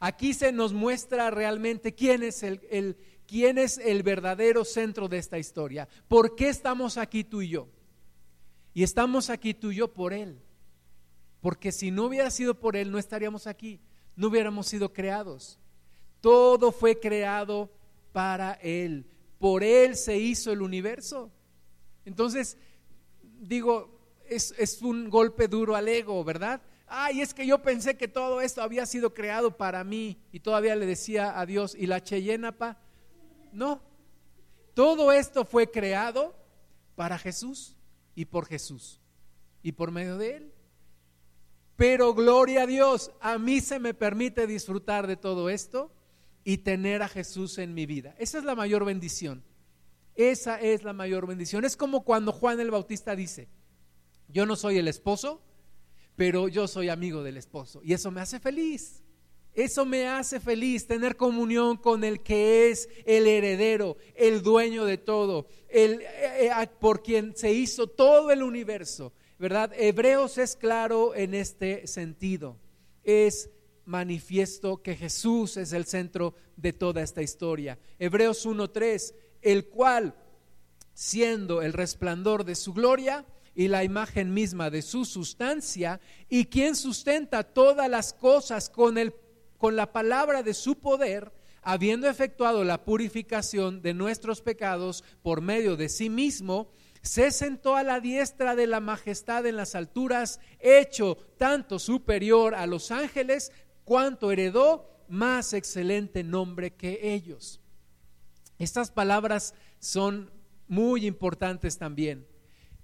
[0.00, 5.38] Aquí se nos muestra realmente quién es el, quién es el verdadero centro de esta
[5.38, 5.86] historia.
[6.08, 7.68] ¿Por qué estamos aquí tú y yo?
[8.72, 10.40] Y estamos aquí tú y yo por Él.
[11.40, 13.80] Porque si no hubiera sido por Él, no estaríamos aquí,
[14.16, 15.60] no hubiéramos sido creados.
[16.20, 17.70] Todo fue creado
[18.14, 19.10] para Él.
[19.40, 21.32] Por Él se hizo el universo.
[22.04, 22.56] Entonces,
[23.40, 23.98] digo,
[24.28, 26.62] es, un golpe duro al ego, ¿verdad?
[26.86, 30.16] Ay, es que yo pensé que todo esto había sido creado para mí.
[30.30, 32.78] Y todavía le decía a Dios, ¿y la Cheyenapa?
[33.52, 33.82] No.
[34.74, 36.36] Todo esto fue creado
[36.94, 37.76] para Jesús
[38.14, 39.00] y por Jesús
[39.60, 40.54] y por medio de Él.
[41.74, 45.90] Pero gloria a Dios, a mí se me permite disfrutar de todo esto
[46.44, 48.14] y tener a Jesús en mi vida.
[48.18, 49.42] Esa es la mayor bendición.
[50.14, 51.64] Esa es la mayor bendición.
[51.64, 53.48] Es como cuando Juan el Bautista dice,
[54.28, 55.42] yo no soy el esposo,
[56.16, 59.00] pero yo soy amigo del esposo y eso me hace feliz.
[59.54, 64.98] Eso me hace feliz, tener comunión con el que es el heredero, el dueño de
[64.98, 69.72] todo, el, eh, eh, por quien se hizo todo el universo, ¿verdad?
[69.76, 72.58] Hebreos es claro en este sentido.
[73.04, 73.48] Es
[73.86, 77.78] manifiesto que Jesús es el centro de toda esta historia.
[77.98, 80.14] Hebreos 1.3, el cual,
[80.92, 83.24] siendo el resplandor de su gloria,
[83.54, 89.14] y la imagen misma de su sustancia, y quien sustenta todas las cosas con, el,
[89.58, 91.32] con la palabra de su poder,
[91.62, 96.68] habiendo efectuado la purificación de nuestros pecados por medio de sí mismo,
[97.00, 102.66] se sentó a la diestra de la majestad en las alturas, hecho tanto superior a
[102.66, 103.52] los ángeles,
[103.84, 107.60] cuanto heredó más excelente nombre que ellos.
[108.58, 110.30] Estas palabras son
[110.66, 112.26] muy importantes también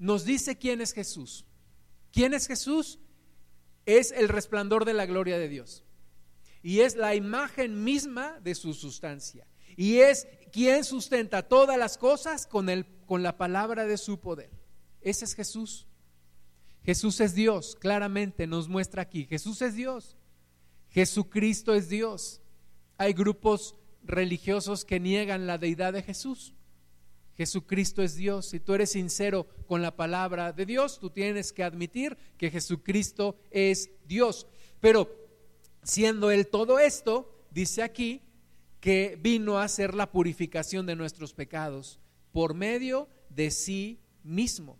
[0.00, 1.44] nos dice quién es Jesús.
[2.10, 2.98] ¿Quién es Jesús?
[3.84, 5.84] Es el resplandor de la gloria de Dios.
[6.62, 9.46] Y es la imagen misma de su sustancia.
[9.76, 14.50] Y es quien sustenta todas las cosas con, el, con la palabra de su poder.
[15.02, 15.86] Ese es Jesús.
[16.82, 19.26] Jesús es Dios, claramente nos muestra aquí.
[19.26, 20.16] Jesús es Dios.
[20.90, 22.40] Jesucristo es Dios.
[22.98, 26.54] Hay grupos religiosos que niegan la deidad de Jesús.
[27.36, 28.46] Jesucristo es Dios.
[28.46, 33.36] Si tú eres sincero con la palabra de Dios, tú tienes que admitir que Jesucristo
[33.50, 34.46] es Dios.
[34.80, 35.08] Pero
[35.82, 38.22] siendo Él todo esto, dice aquí
[38.80, 41.98] que vino a hacer la purificación de nuestros pecados
[42.32, 44.78] por medio de sí mismo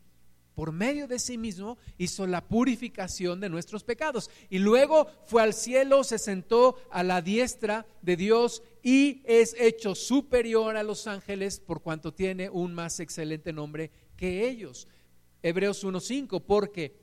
[0.55, 4.31] por medio de sí mismo hizo la purificación de nuestros pecados.
[4.49, 9.95] Y luego fue al cielo, se sentó a la diestra de Dios y es hecho
[9.95, 14.89] superior a los ángeles por cuanto tiene un más excelente nombre que ellos.
[15.43, 16.95] Hebreos 1.5, porque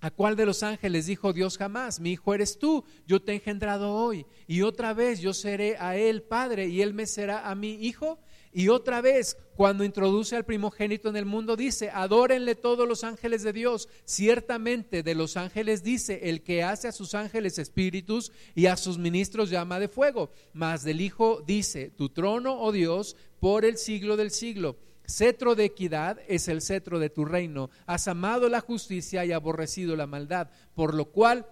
[0.00, 2.00] ¿a cuál de los ángeles dijo Dios jamás?
[2.00, 4.26] Mi hijo eres tú, yo te he engendrado hoy.
[4.46, 8.18] Y otra vez yo seré a él padre y él me será a mi hijo.
[8.54, 13.42] Y otra vez, cuando introduce al primogénito en el mundo, dice, adórenle todos los ángeles
[13.42, 13.88] de Dios.
[14.04, 18.98] Ciertamente de los ángeles dice, el que hace a sus ángeles espíritus y a sus
[18.98, 20.30] ministros llama de fuego.
[20.52, 24.76] Mas del Hijo dice, tu trono, oh Dios, por el siglo del siglo.
[25.06, 27.70] Cetro de equidad es el cetro de tu reino.
[27.86, 31.46] Has amado la justicia y aborrecido la maldad, por lo cual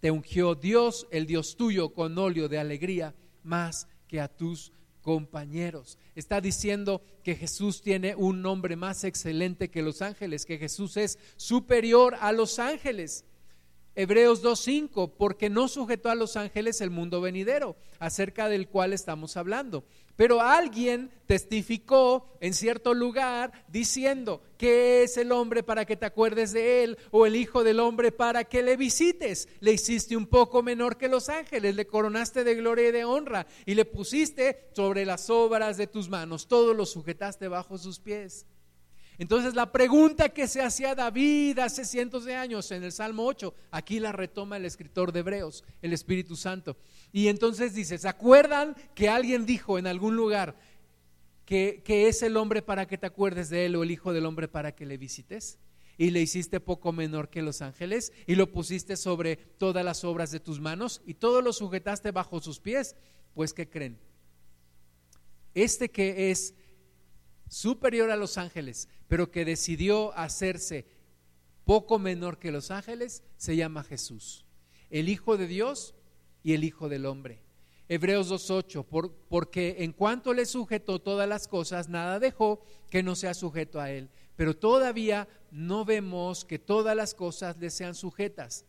[0.00, 4.72] te ungió Dios, el Dios tuyo, con óleo de alegría, más que a tus
[5.02, 5.98] compañeros.
[6.14, 11.18] Está diciendo que Jesús tiene un nombre más excelente que los ángeles, que Jesús es
[11.36, 13.24] superior a los ángeles.
[13.94, 19.36] Hebreos 2.5, porque no sujetó a los ángeles el mundo venidero, acerca del cual estamos
[19.36, 19.84] hablando.
[20.16, 26.52] Pero alguien testificó en cierto lugar diciendo, que es el hombre para que te acuerdes
[26.52, 26.98] de él?
[27.10, 29.48] O el hijo del hombre para que le visites.
[29.60, 33.46] Le hiciste un poco menor que los ángeles, le coronaste de gloria y de honra
[33.66, 38.46] y le pusiste sobre las obras de tus manos, todo lo sujetaste bajo sus pies.
[39.18, 43.54] Entonces la pregunta que se hacía David hace cientos de años en el Salmo 8,
[43.70, 46.76] aquí la retoma el escritor de Hebreos, el Espíritu Santo.
[47.12, 50.56] Y entonces dice, ¿se acuerdan que alguien dijo en algún lugar
[51.44, 54.26] que, que es el hombre para que te acuerdes de él o el hijo del
[54.26, 55.58] hombre para que le visites?
[55.98, 60.30] y le hiciste poco menor que los ángeles y lo pusiste sobre todas las obras
[60.30, 62.96] de tus manos y todo lo sujetaste bajo sus pies,
[63.34, 63.98] pues ¿qué creen?
[65.54, 66.54] Este que es
[67.48, 70.86] superior a los ángeles, pero que decidió hacerse
[71.66, 74.46] poco menor que los ángeles, se llama Jesús,
[74.88, 75.94] el Hijo de Dios
[76.42, 77.42] y el Hijo del Hombre.
[77.90, 83.14] Hebreos 2.8, por, porque en cuanto le sujetó todas las cosas, nada dejó que no
[83.14, 84.08] sea sujeto a él.
[84.34, 88.64] Pero todavía no vemos que todas las cosas le sean sujetas.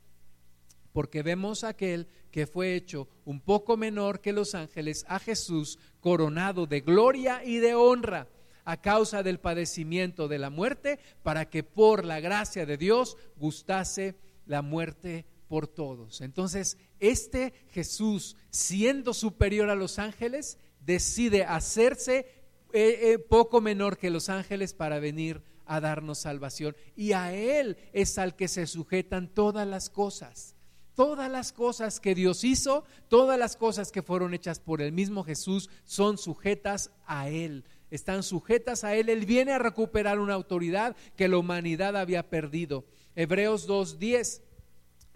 [0.91, 6.68] porque vemos aquel que fue hecho un poco menor que los ángeles, a Jesús coronado
[6.68, 8.28] de gloria y de honra
[8.66, 14.16] a causa del padecimiento de la muerte, para que por la gracia de Dios gustase
[14.45, 16.22] la muerte por todos.
[16.22, 22.26] Entonces, este Jesús, siendo superior a los ángeles, decide hacerse
[22.74, 26.76] eh, eh, poco menor que los ángeles para venir a darnos salvación.
[26.95, 30.55] Y a Él es al que se sujetan todas las cosas.
[30.95, 35.24] Todas las cosas que Dios hizo, todas las cosas que fueron hechas por el mismo
[35.24, 39.10] Jesús son sujetas a Él, están sujetas a Él.
[39.10, 42.86] Él viene a recuperar una autoridad que la humanidad había perdido.
[43.16, 44.41] Hebreos 2.10,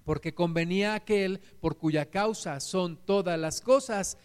[0.03, 4.17] porque convenía aquel por cuya causa son todas las cosas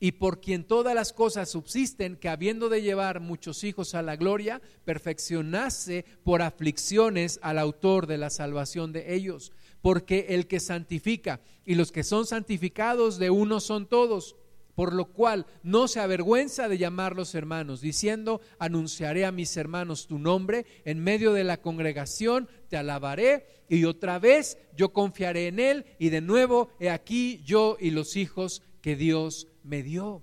[0.00, 4.16] y por quien todas las cosas subsisten, que habiendo de llevar muchos hijos a la
[4.16, 11.40] gloria, perfeccionase por aflicciones al autor de la salvación de ellos porque el que santifica
[11.66, 14.36] y los que son santificados de uno son todos,
[14.74, 20.18] por lo cual no se avergüenza de llamarlos hermanos, diciendo, anunciaré a mis hermanos tu
[20.18, 25.86] nombre, en medio de la congregación te alabaré, y otra vez yo confiaré en él,
[25.98, 30.22] y de nuevo he aquí yo y los hijos que Dios me dio.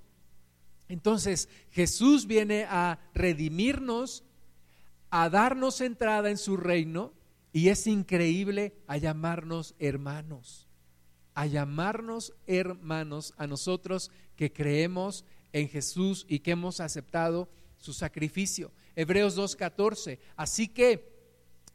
[0.88, 4.24] Entonces Jesús viene a redimirnos,
[5.12, 7.14] a darnos entrada en su reino,
[7.52, 10.68] y es increíble a llamarnos hermanos,
[11.34, 18.72] a llamarnos hermanos a nosotros que creemos en Jesús y que hemos aceptado su sacrificio.
[18.96, 20.18] Hebreos 2.14.
[20.38, 21.12] Así que,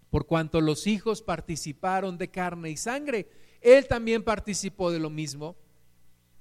[0.09, 3.29] por cuanto los hijos participaron de carne y sangre,
[3.61, 5.57] Él también participó de lo mismo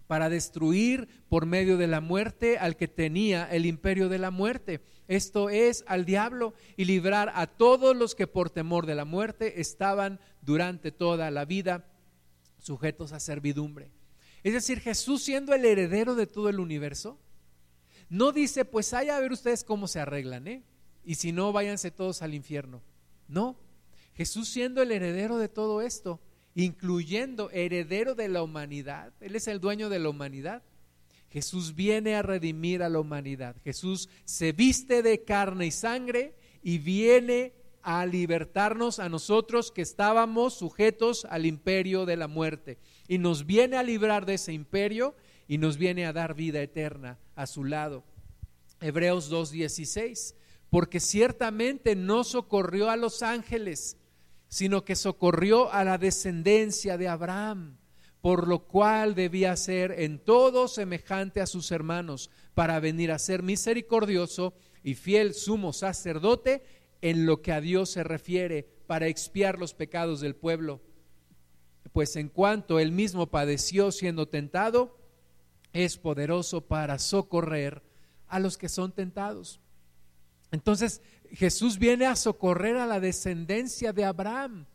[0.07, 4.79] para destruir por medio de la muerte al que tenía el imperio de la muerte,
[5.09, 9.59] esto es al diablo, y librar a todos los que por temor de la muerte
[9.59, 11.85] estaban durante toda la vida
[12.59, 13.91] sujetos a servidumbre.
[14.43, 17.17] Es decir, Jesús siendo el heredero de todo el universo,
[18.09, 20.63] no dice, pues hay a ver ustedes cómo se arreglan, ¿eh?
[21.05, 22.81] Y si no, váyanse todos al infierno.
[23.27, 23.57] No,
[24.15, 26.19] Jesús siendo el heredero de todo esto,
[26.55, 29.13] incluyendo heredero de la humanidad.
[29.19, 30.61] Él es el dueño de la humanidad.
[31.31, 33.55] Jesús viene a redimir a la humanidad.
[33.63, 40.53] Jesús se viste de carne y sangre y viene a libertarnos a nosotros que estábamos
[40.53, 42.77] sujetos al imperio de la muerte.
[43.07, 45.15] Y nos viene a librar de ese imperio
[45.47, 48.03] y nos viene a dar vida eterna a su lado.
[48.79, 50.35] Hebreos 2.16,
[50.69, 53.97] porque ciertamente no socorrió a los ángeles,
[54.47, 57.77] sino que socorrió a la descendencia de Abraham,
[58.21, 63.43] por lo cual debía ser en todo semejante a sus hermanos, para venir a ser
[63.43, 66.63] misericordioso y fiel sumo sacerdote
[67.01, 70.81] en lo que a Dios se refiere, para expiar los pecados del pueblo.
[71.91, 74.97] Pues en cuanto él mismo padeció siendo tentado,
[75.73, 77.81] es poderoso para socorrer
[78.27, 79.59] a los que son tentados.
[80.51, 84.65] Entonces, Jesús viene a socorrer a la descendencia de Abraham.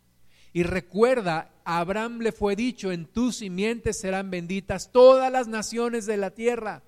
[0.52, 6.06] Y recuerda, a Abraham le fue dicho, en tus simientes serán benditas todas las naciones
[6.06, 6.82] de la tierra.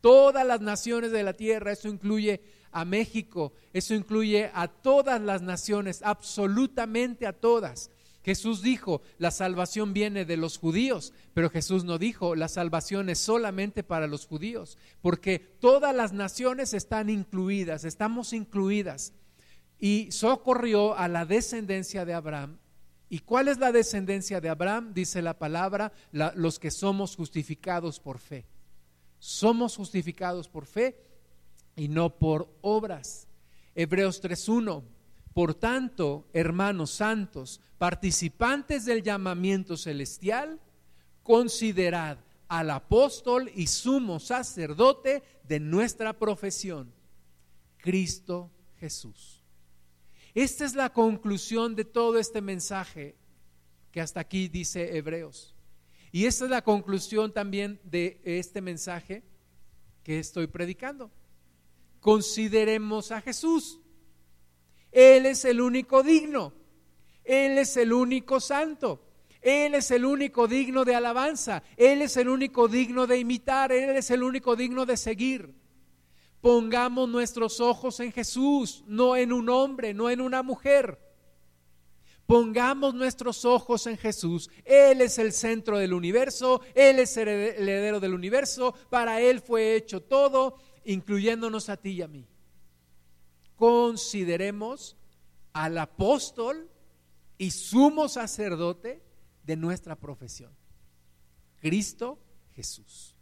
[0.00, 1.72] Todas las naciones de la tierra.
[1.72, 2.42] Eso incluye
[2.74, 7.88] a México, eso incluye a todas las naciones, absolutamente a todas.
[8.24, 13.18] Jesús dijo, la salvación viene de los judíos, pero Jesús no dijo, la salvación es
[13.18, 19.12] solamente para los judíos, porque todas las naciones están incluidas, estamos incluidas.
[19.78, 22.58] Y socorrió a la descendencia de Abraham.
[23.10, 24.94] ¿Y cuál es la descendencia de Abraham?
[24.94, 28.46] Dice la palabra, los que somos justificados por fe.
[29.18, 30.96] Somos justificados por fe
[31.76, 33.28] y no por obras.
[33.74, 34.93] Hebreos 3.1
[35.34, 40.60] por tanto, hermanos santos, participantes del llamamiento celestial,
[41.24, 46.94] considerad al apóstol y sumo sacerdote de nuestra profesión,
[47.78, 49.42] Cristo Jesús.
[50.34, 53.16] Esta es la conclusión de todo este mensaje
[53.90, 55.54] que hasta aquí dice Hebreos.
[56.12, 59.24] Y esta es la conclusión también de este mensaje
[60.04, 61.10] que estoy predicando.
[61.98, 63.80] Consideremos a Jesús.
[64.94, 66.52] Él es el único digno.
[67.24, 69.02] Él es el único santo.
[69.42, 71.64] Él es el único digno de alabanza.
[71.76, 73.72] Él es el único digno de imitar.
[73.72, 75.52] Él es el único digno de seguir.
[76.40, 81.00] Pongamos nuestros ojos en Jesús, no en un hombre, no en una mujer.
[82.26, 84.48] Pongamos nuestros ojos en Jesús.
[84.64, 89.74] Él es el centro del universo, Él es el heredero del universo, para Él fue
[89.74, 92.26] hecho todo, incluyéndonos a ti y a mí
[93.56, 94.96] consideremos
[95.52, 96.70] al apóstol
[97.38, 99.02] y sumo sacerdote
[99.44, 100.52] de nuestra profesión.
[101.60, 102.18] Cristo
[102.54, 103.14] Jesús.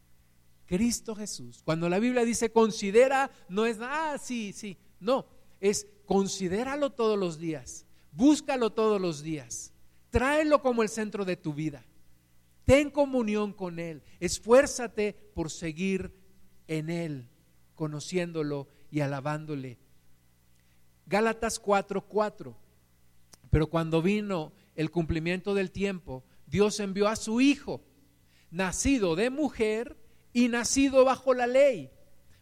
[0.66, 1.62] Cristo Jesús.
[1.64, 5.26] Cuando la Biblia dice considera, no es, ah, sí, sí, no,
[5.60, 9.72] es considéralo todos los días, búscalo todos los días,
[10.10, 11.84] tráelo como el centro de tu vida,
[12.64, 16.14] ten comunión con Él, esfuérzate por seguir
[16.68, 17.28] en Él,
[17.74, 19.78] conociéndolo y alabándole.
[21.12, 22.56] Gálatas 4:4.
[23.50, 27.82] Pero cuando vino el cumplimiento del tiempo, Dios envió a su Hijo,
[28.50, 29.98] nacido de mujer
[30.32, 31.90] y nacido bajo la ley,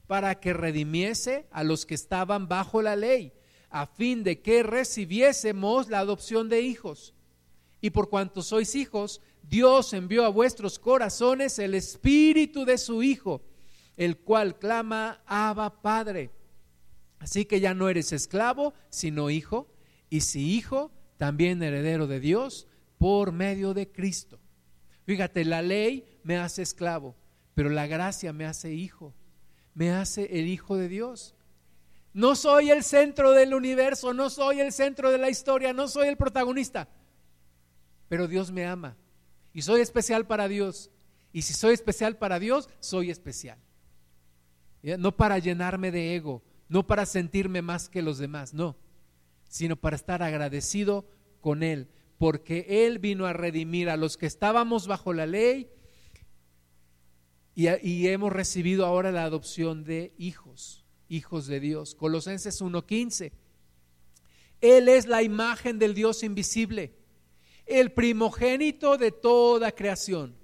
[0.06, 3.32] para que redimiese a los que estaban bajo la ley,
[3.70, 7.12] a fin de que recibiésemos la adopción de hijos.
[7.80, 13.42] Y por cuanto sois hijos, Dios envió a vuestros corazones el espíritu de su Hijo,
[13.96, 16.30] el cual clama, Abba Padre.
[17.20, 19.68] Así que ya no eres esclavo, sino hijo,
[20.08, 22.66] y si hijo, también heredero de Dios
[22.98, 24.40] por medio de Cristo.
[25.04, 27.14] Fíjate, la ley me hace esclavo,
[27.54, 29.14] pero la gracia me hace hijo,
[29.74, 31.34] me hace el hijo de Dios.
[32.14, 36.08] No soy el centro del universo, no soy el centro de la historia, no soy
[36.08, 36.88] el protagonista,
[38.08, 38.96] pero Dios me ama
[39.52, 40.90] y soy especial para Dios.
[41.32, 43.58] Y si soy especial para Dios, soy especial.
[44.82, 48.76] No para llenarme de ego, no para sentirme más que los demás, no,
[49.48, 51.04] sino para estar agradecido
[51.40, 55.68] con Él, porque Él vino a redimir a los que estábamos bajo la ley
[57.56, 61.94] y, hemos recibido ahora la adopción de hijos, hijos de Dios.
[61.94, 63.32] Colosenses 1.15.
[64.60, 66.94] Él es la imagen del Dios invisible,
[67.66, 70.36] el primogénito de toda creación,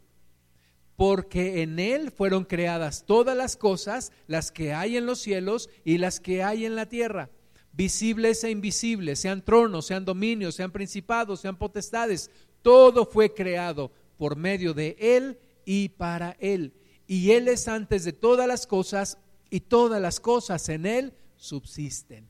[0.96, 5.98] porque en Él fueron creadas todas las cosas, las que hay en los cielos y
[5.98, 7.30] las que hay en la tierra
[7.76, 12.30] visibles e invisibles, sean tronos, sean dominios, sean principados, sean potestades,
[12.62, 16.72] todo fue creado por medio de Él y para Él.
[17.06, 19.18] Y Él es antes de todas las cosas
[19.50, 22.28] y todas las cosas en Él subsisten.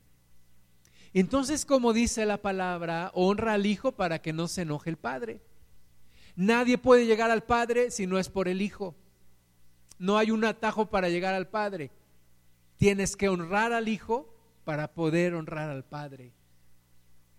[1.13, 5.41] Entonces, como dice la palabra, honra al Hijo para que no se enoje el Padre.
[6.37, 8.95] Nadie puede llegar al Padre si no es por el Hijo.
[9.97, 11.89] No hay un atajo para llegar al Padre.
[12.77, 14.31] Tienes que honrar al Hijo
[14.63, 16.31] para poder honrar al Padre.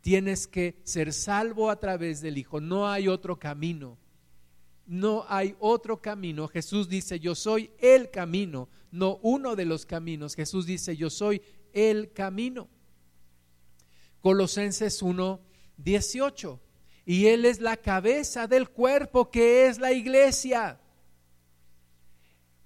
[0.00, 2.60] Tienes que ser salvo a través del Hijo.
[2.60, 3.96] No hay otro camino.
[4.84, 6.48] No hay otro camino.
[6.48, 10.34] Jesús dice, yo soy el camino, no uno de los caminos.
[10.34, 11.40] Jesús dice, yo soy
[11.72, 12.66] el camino.
[14.20, 15.40] Colosenses 1,
[15.76, 16.60] 18.
[17.08, 20.78] Y Él es la cabeza del cuerpo que es la iglesia.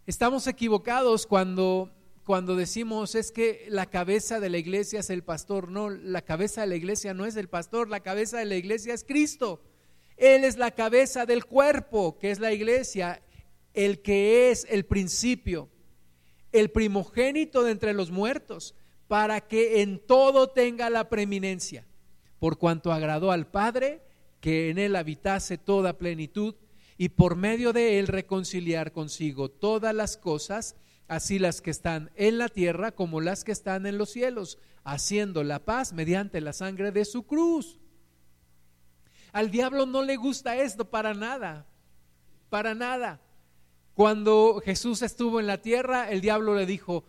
[0.04, 1.92] Estamos equivocados cuando
[2.24, 6.62] cuando decimos es que la cabeza de la iglesia es el pastor, no, la cabeza
[6.62, 9.62] de la iglesia no es el pastor, la cabeza de la iglesia es Cristo.
[10.16, 13.22] Él es la cabeza del cuerpo, que es la iglesia,
[13.74, 15.68] el que es el principio,
[16.50, 18.74] el primogénito de entre los muertos,
[19.06, 21.86] para que en todo tenga la preeminencia,
[22.40, 24.02] por cuanto agradó al Padre
[24.42, 26.56] que en él habitase toda plenitud
[26.98, 30.74] y por medio de él reconciliar consigo todas las cosas
[31.06, 35.44] así las que están en la tierra como las que están en los cielos, haciendo
[35.44, 37.78] la paz mediante la sangre de su cruz.
[39.30, 41.68] Al diablo no le gusta esto para nada,
[42.50, 43.20] para nada.
[43.94, 47.04] Cuando Jesús estuvo en la tierra, el diablo le dijo,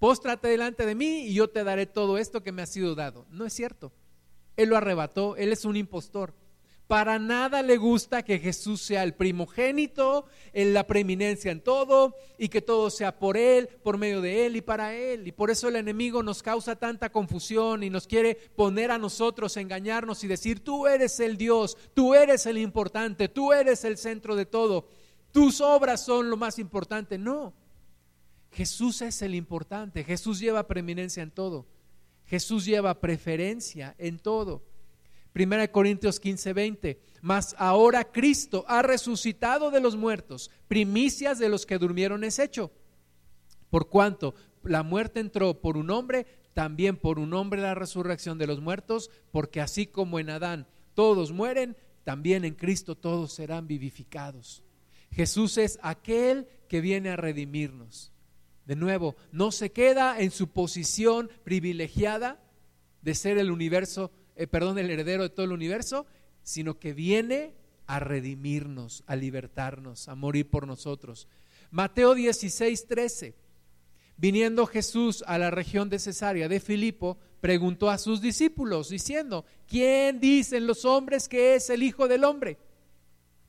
[0.00, 3.24] póstrate delante de mí y yo te daré todo esto que me ha sido dado.
[3.30, 3.92] No es cierto.
[4.56, 6.41] Él lo arrebató, él es un impostor.
[6.86, 12.48] Para nada le gusta que Jesús sea el primogénito, en la preeminencia en todo y
[12.48, 15.26] que todo sea por Él, por medio de Él y para Él.
[15.26, 19.56] Y por eso el enemigo nos causa tanta confusión y nos quiere poner a nosotros,
[19.56, 24.36] engañarnos y decir, tú eres el Dios, tú eres el importante, tú eres el centro
[24.36, 24.88] de todo,
[25.30, 27.16] tus obras son lo más importante.
[27.16, 27.54] No,
[28.50, 31.64] Jesús es el importante, Jesús lleva preeminencia en todo,
[32.26, 34.62] Jesús lleva preferencia en todo.
[35.32, 37.00] Primera de Corintios 15, 20.
[37.22, 42.72] Mas ahora Cristo ha resucitado de los muertos, primicias de los que durmieron es hecho.
[43.70, 48.46] Por cuanto la muerte entró por un hombre, también por un hombre la resurrección de
[48.46, 54.62] los muertos, porque así como en Adán todos mueren, también en Cristo todos serán vivificados.
[55.12, 58.12] Jesús es aquel que viene a redimirnos.
[58.66, 62.40] De nuevo, no se queda en su posición privilegiada
[63.02, 66.06] de ser el universo eh, perdón, el heredero de todo el universo,
[66.42, 67.54] sino que viene
[67.86, 71.28] a redimirnos, a libertarnos, a morir por nosotros.
[71.70, 73.34] Mateo 16, 13.
[74.16, 80.20] Viniendo Jesús a la región de Cesarea de Filipo, preguntó a sus discípulos diciendo, ¿quién
[80.20, 82.58] dicen los hombres que es el Hijo del Hombre?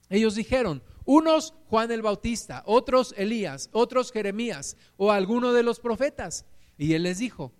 [0.10, 6.46] Ellos dijeron, unos Juan el Bautista, otros Elías, otros Jeremías o alguno de los profetas.
[6.78, 7.52] Y él les dijo,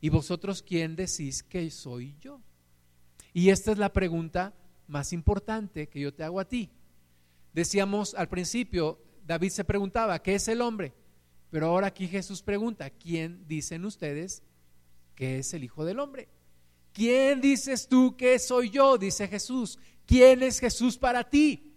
[0.00, 2.40] ¿y vosotros quién decís que soy yo?
[3.36, 4.54] Y esta es la pregunta
[4.86, 6.70] más importante que yo te hago a ti.
[7.52, 10.94] Decíamos al principio, David se preguntaba, ¿qué es el hombre?
[11.50, 14.42] Pero ahora aquí Jesús pregunta, ¿quién dicen ustedes
[15.14, 16.30] que es el Hijo del Hombre?
[16.94, 18.96] ¿Quién dices tú que soy yo?
[18.96, 19.78] Dice Jesús.
[20.06, 21.74] ¿Quién es Jesús para ti?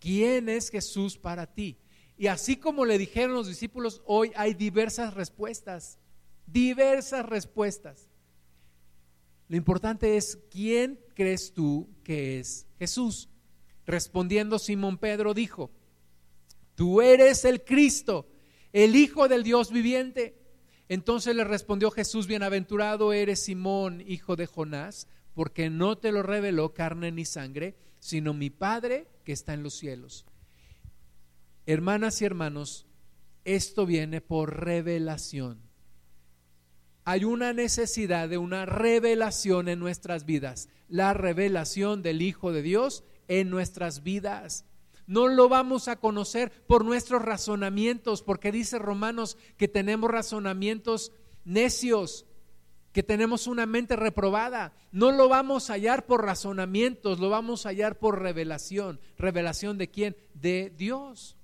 [0.00, 1.78] ¿Quién es Jesús para ti?
[2.18, 6.00] Y así como le dijeron los discípulos, hoy hay diversas respuestas,
[6.48, 8.05] diversas respuestas.
[9.48, 13.28] Lo importante es, ¿quién crees tú que es Jesús?
[13.86, 15.70] Respondiendo Simón Pedro dijo,
[16.74, 18.28] tú eres el Cristo,
[18.72, 20.36] el Hijo del Dios viviente.
[20.88, 26.74] Entonces le respondió Jesús, bienaventurado eres Simón, hijo de Jonás, porque no te lo reveló
[26.74, 30.26] carne ni sangre, sino mi Padre que está en los cielos.
[31.66, 32.86] Hermanas y hermanos,
[33.44, 35.65] esto viene por revelación.
[37.08, 43.04] Hay una necesidad de una revelación en nuestras vidas, la revelación del Hijo de Dios
[43.28, 44.64] en nuestras vidas.
[45.06, 51.12] No lo vamos a conocer por nuestros razonamientos, porque dice Romanos que tenemos razonamientos
[51.44, 52.26] necios,
[52.90, 54.72] que tenemos una mente reprobada.
[54.90, 58.98] No lo vamos a hallar por razonamientos, lo vamos a hallar por revelación.
[59.16, 60.16] ¿Revelación de quién?
[60.34, 61.36] De Dios.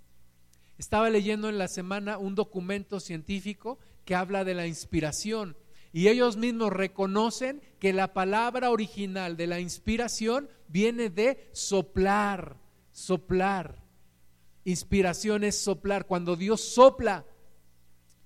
[0.77, 5.57] Estaba leyendo en la semana un documento científico que habla de la inspiración
[5.93, 12.57] y ellos mismos reconocen que la palabra original de la inspiración viene de soplar,
[12.91, 13.85] soplar.
[14.65, 16.07] Inspiración es soplar.
[16.07, 17.27] Cuando Dios sopla,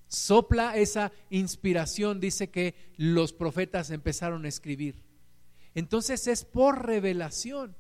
[0.07, 5.03] sopla esa inspiración, dice que los profetas empezaron a escribir.
[5.74, 7.77] Entonces es por revelación,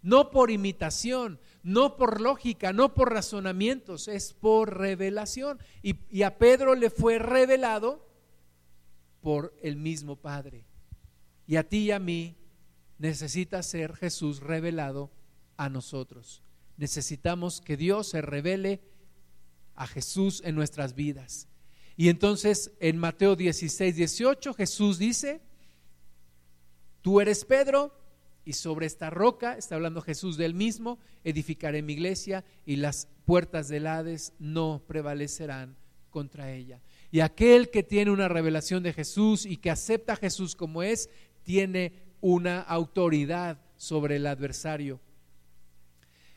[0.00, 5.58] no por imitación, no por lógica, no por razonamientos, es por revelación.
[5.82, 8.08] Y, a Pedro le fue revelado
[9.20, 10.64] por el mismo Padre.
[11.44, 12.36] Y a ti y a mí
[12.98, 15.10] necesita ser Jesús revelado
[15.56, 16.40] a nosotros.
[16.76, 18.80] Necesitamos que Dios se revele
[19.74, 21.48] a Jesús en nuestras vidas.
[21.96, 25.40] Y entonces en Mateo 16, 18 Jesús dice,
[27.02, 27.92] tú eres Pedro
[28.46, 33.68] y sobre esta roca, está hablando Jesús del mismo, edificaré mi iglesia y las puertas
[33.68, 35.76] del Hades no prevalecerán
[36.08, 36.80] contra ella.
[37.10, 41.10] Y aquel que tiene una revelación de Jesús y que acepta a Jesús como es,
[41.42, 41.92] tiene
[42.22, 44.98] una autoridad sobre el adversario.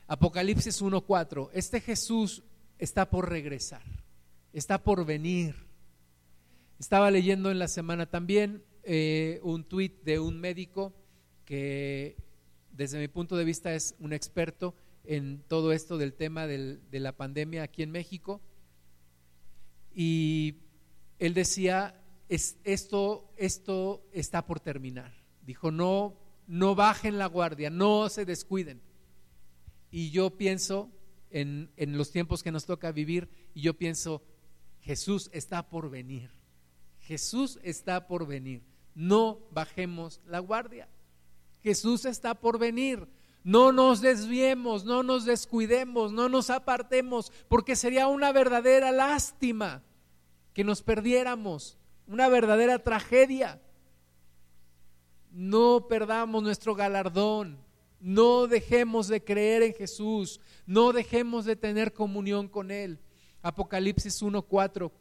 [0.08, 2.44] Apocalipsis 1.4, este Jesús
[2.78, 3.84] está por regresar
[4.54, 5.56] está por venir.
[6.80, 10.94] Estaba leyendo en la semana también eh, un tuit de un médico
[11.50, 12.16] que
[12.74, 17.12] desde mi punto de vista es un experto en todo esto del tema de la
[17.12, 18.40] pandemia aquí en México.
[19.92, 20.58] Y
[21.18, 25.12] él decía, esto, esto está por terminar.
[25.42, 28.80] Dijo, no, no bajen la guardia, no se descuiden.
[29.90, 30.92] Y yo pienso
[31.32, 34.22] en, en los tiempos que nos toca vivir, y yo pienso,
[34.82, 36.30] Jesús está por venir.
[37.00, 38.62] Jesús está por venir.
[38.94, 40.88] No bajemos la guardia.
[41.62, 43.08] Jesús está por venir.
[43.44, 49.82] No nos desviemos, no nos descuidemos, no nos apartemos, porque sería una verdadera lástima
[50.54, 53.62] que nos perdiéramos, una verdadera tragedia.
[55.32, 57.58] No perdamos nuestro galardón,
[58.00, 63.00] no dejemos de creer en Jesús, no dejemos de tener comunión con Él.
[63.42, 64.92] Apocalipsis 1:4,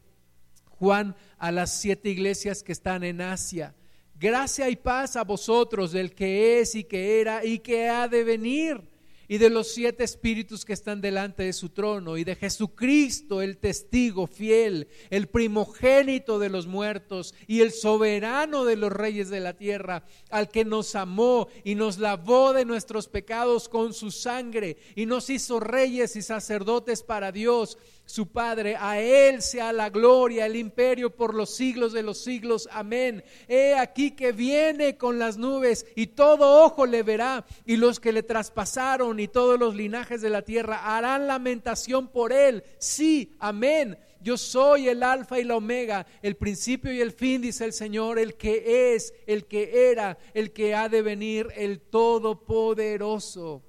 [0.69, 3.75] Juan a las siete iglesias que están en Asia.
[4.19, 8.25] Gracia y paz a vosotros del que es y que era y que ha de
[8.25, 8.81] venir
[9.29, 13.57] y de los siete espíritus que están delante de su trono, y de Jesucristo, el
[13.57, 19.53] testigo fiel, el primogénito de los muertos y el soberano de los reyes de la
[19.53, 25.05] tierra, al que nos amó y nos lavó de nuestros pecados con su sangre y
[25.05, 27.77] nos hizo reyes y sacerdotes para Dios
[28.09, 28.75] su Padre.
[28.75, 32.67] A Él sea la gloria, el imperio por los siglos de los siglos.
[32.71, 33.23] Amén.
[33.47, 38.11] He aquí que viene con las nubes y todo ojo le verá y los que
[38.11, 42.63] le traspasaron y todos los linajes de la tierra harán lamentación por Él.
[42.79, 43.97] Sí, amén.
[44.21, 48.17] Yo soy el alfa y la omega, el principio y el fin, dice el Señor,
[48.17, 53.63] el que es, el que era, el que ha de venir, el todopoderoso.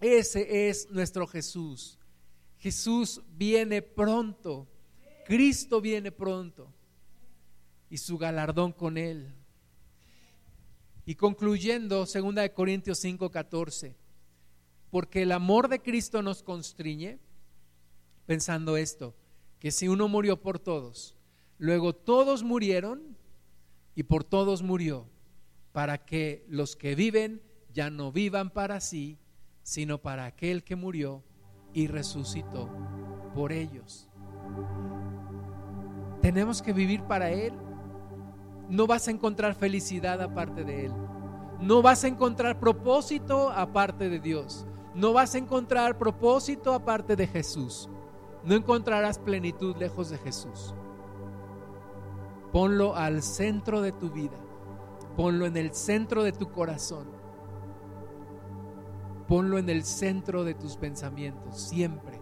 [0.00, 1.98] Ese es nuestro Jesús.
[2.64, 4.66] Jesús viene pronto,
[5.26, 6.72] Cristo viene pronto.
[7.90, 9.34] Y su galardón con él.
[11.04, 13.94] Y concluyendo, 2 Corintios 5:14,
[14.90, 17.18] porque el amor de Cristo nos constriñe
[18.24, 19.14] pensando esto,
[19.58, 21.14] que si uno murió por todos,
[21.58, 23.14] luego todos murieron
[23.94, 25.06] y por todos murió,
[25.72, 27.42] para que los que viven
[27.74, 29.18] ya no vivan para sí,
[29.62, 31.22] sino para aquel que murió
[31.74, 32.70] y resucitó
[33.34, 34.08] por ellos.
[36.22, 37.52] Tenemos que vivir para Él.
[38.70, 40.92] No vas a encontrar felicidad aparte de Él.
[41.60, 44.66] No vas a encontrar propósito aparte de Dios.
[44.94, 47.90] No vas a encontrar propósito aparte de Jesús.
[48.44, 50.74] No encontrarás plenitud lejos de Jesús.
[52.52, 54.38] Ponlo al centro de tu vida.
[55.16, 57.23] Ponlo en el centro de tu corazón.
[59.28, 62.20] Ponlo en el centro de tus pensamientos, siempre.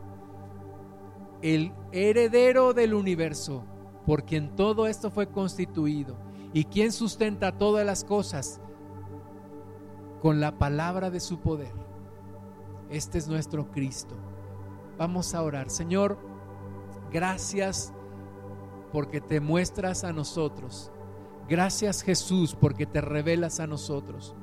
[1.40, 3.64] El heredero del universo,
[4.06, 6.16] por quien todo esto fue constituido
[6.52, 8.60] y quien sustenta todas las cosas
[10.20, 11.72] con la palabra de su poder.
[12.90, 14.14] Este es nuestro Cristo.
[14.98, 15.70] Vamos a orar.
[15.70, 16.18] Señor,
[17.10, 17.92] gracias
[18.92, 20.92] porque te muestras a nosotros.
[21.48, 24.36] Gracias Jesús porque te revelas a nosotros.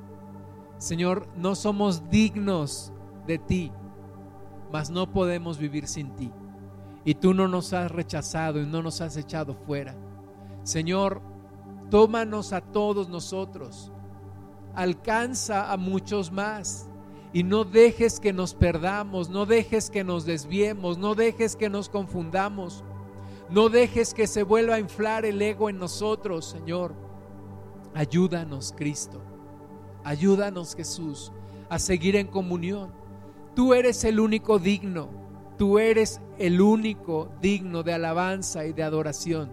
[0.79, 2.93] Señor, no somos dignos
[3.27, 3.71] de ti,
[4.71, 6.31] mas no podemos vivir sin ti.
[7.03, 9.95] Y tú no nos has rechazado y no nos has echado fuera.
[10.63, 11.21] Señor,
[11.89, 13.91] tómanos a todos nosotros,
[14.73, 16.89] alcanza a muchos más
[17.33, 21.89] y no dejes que nos perdamos, no dejes que nos desviemos, no dejes que nos
[21.89, 22.85] confundamos,
[23.49, 26.93] no dejes que se vuelva a inflar el ego en nosotros, Señor.
[27.93, 29.21] Ayúdanos, Cristo.
[30.09, 31.31] Ayúdanos, Jesús,
[31.69, 32.89] a seguir en comunión.
[33.55, 35.07] Tú eres el único digno.
[35.55, 39.51] Tú eres el único digno de alabanza y de adoración.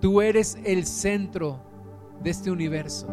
[0.00, 1.60] Tú eres el centro
[2.22, 3.06] de este universo.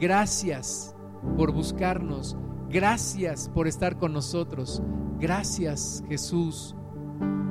[0.00, 0.96] Gracias
[1.36, 2.34] por buscarnos.
[2.70, 4.82] Gracias por estar con nosotros.
[5.18, 6.74] Gracias, Jesús,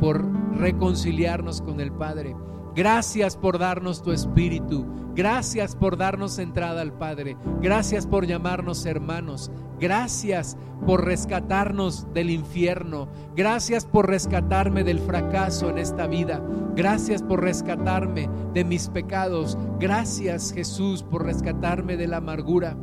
[0.01, 0.25] por
[0.57, 2.35] reconciliarnos con el Padre.
[2.75, 4.85] Gracias por darnos tu espíritu.
[5.15, 7.35] Gracias por darnos entrada al Padre.
[7.61, 9.51] Gracias por llamarnos hermanos.
[9.79, 10.55] Gracias
[10.85, 13.09] por rescatarnos del infierno.
[13.35, 16.41] Gracias por rescatarme del fracaso en esta vida.
[16.75, 19.57] Gracias por rescatarme de mis pecados.
[19.79, 22.77] Gracias Jesús por rescatarme de la amargura.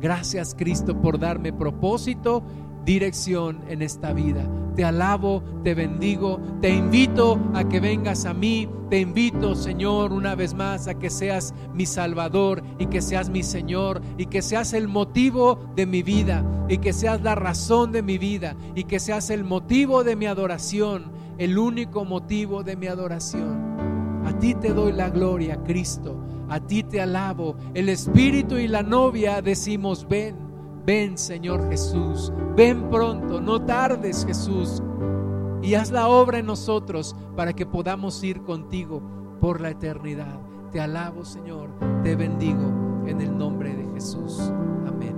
[0.00, 2.42] Gracias Cristo por darme propósito
[2.88, 4.48] dirección en esta vida.
[4.74, 10.34] Te alabo, te bendigo, te invito a que vengas a mí, te invito Señor una
[10.34, 14.72] vez más a que seas mi Salvador y que seas mi Señor y que seas
[14.72, 19.00] el motivo de mi vida y que seas la razón de mi vida y que
[19.00, 24.22] seas el motivo de mi adoración, el único motivo de mi adoración.
[24.24, 26.16] A ti te doy la gloria, Cristo,
[26.48, 27.54] a ti te alabo.
[27.74, 30.47] El Espíritu y la novia decimos, ven.
[30.88, 34.82] Ven Señor Jesús, ven pronto, no tardes Jesús,
[35.60, 39.02] y haz la obra en nosotros para que podamos ir contigo
[39.38, 40.40] por la eternidad.
[40.72, 41.68] Te alabo Señor,
[42.02, 44.50] te bendigo en el nombre de Jesús.
[44.86, 45.14] Amén.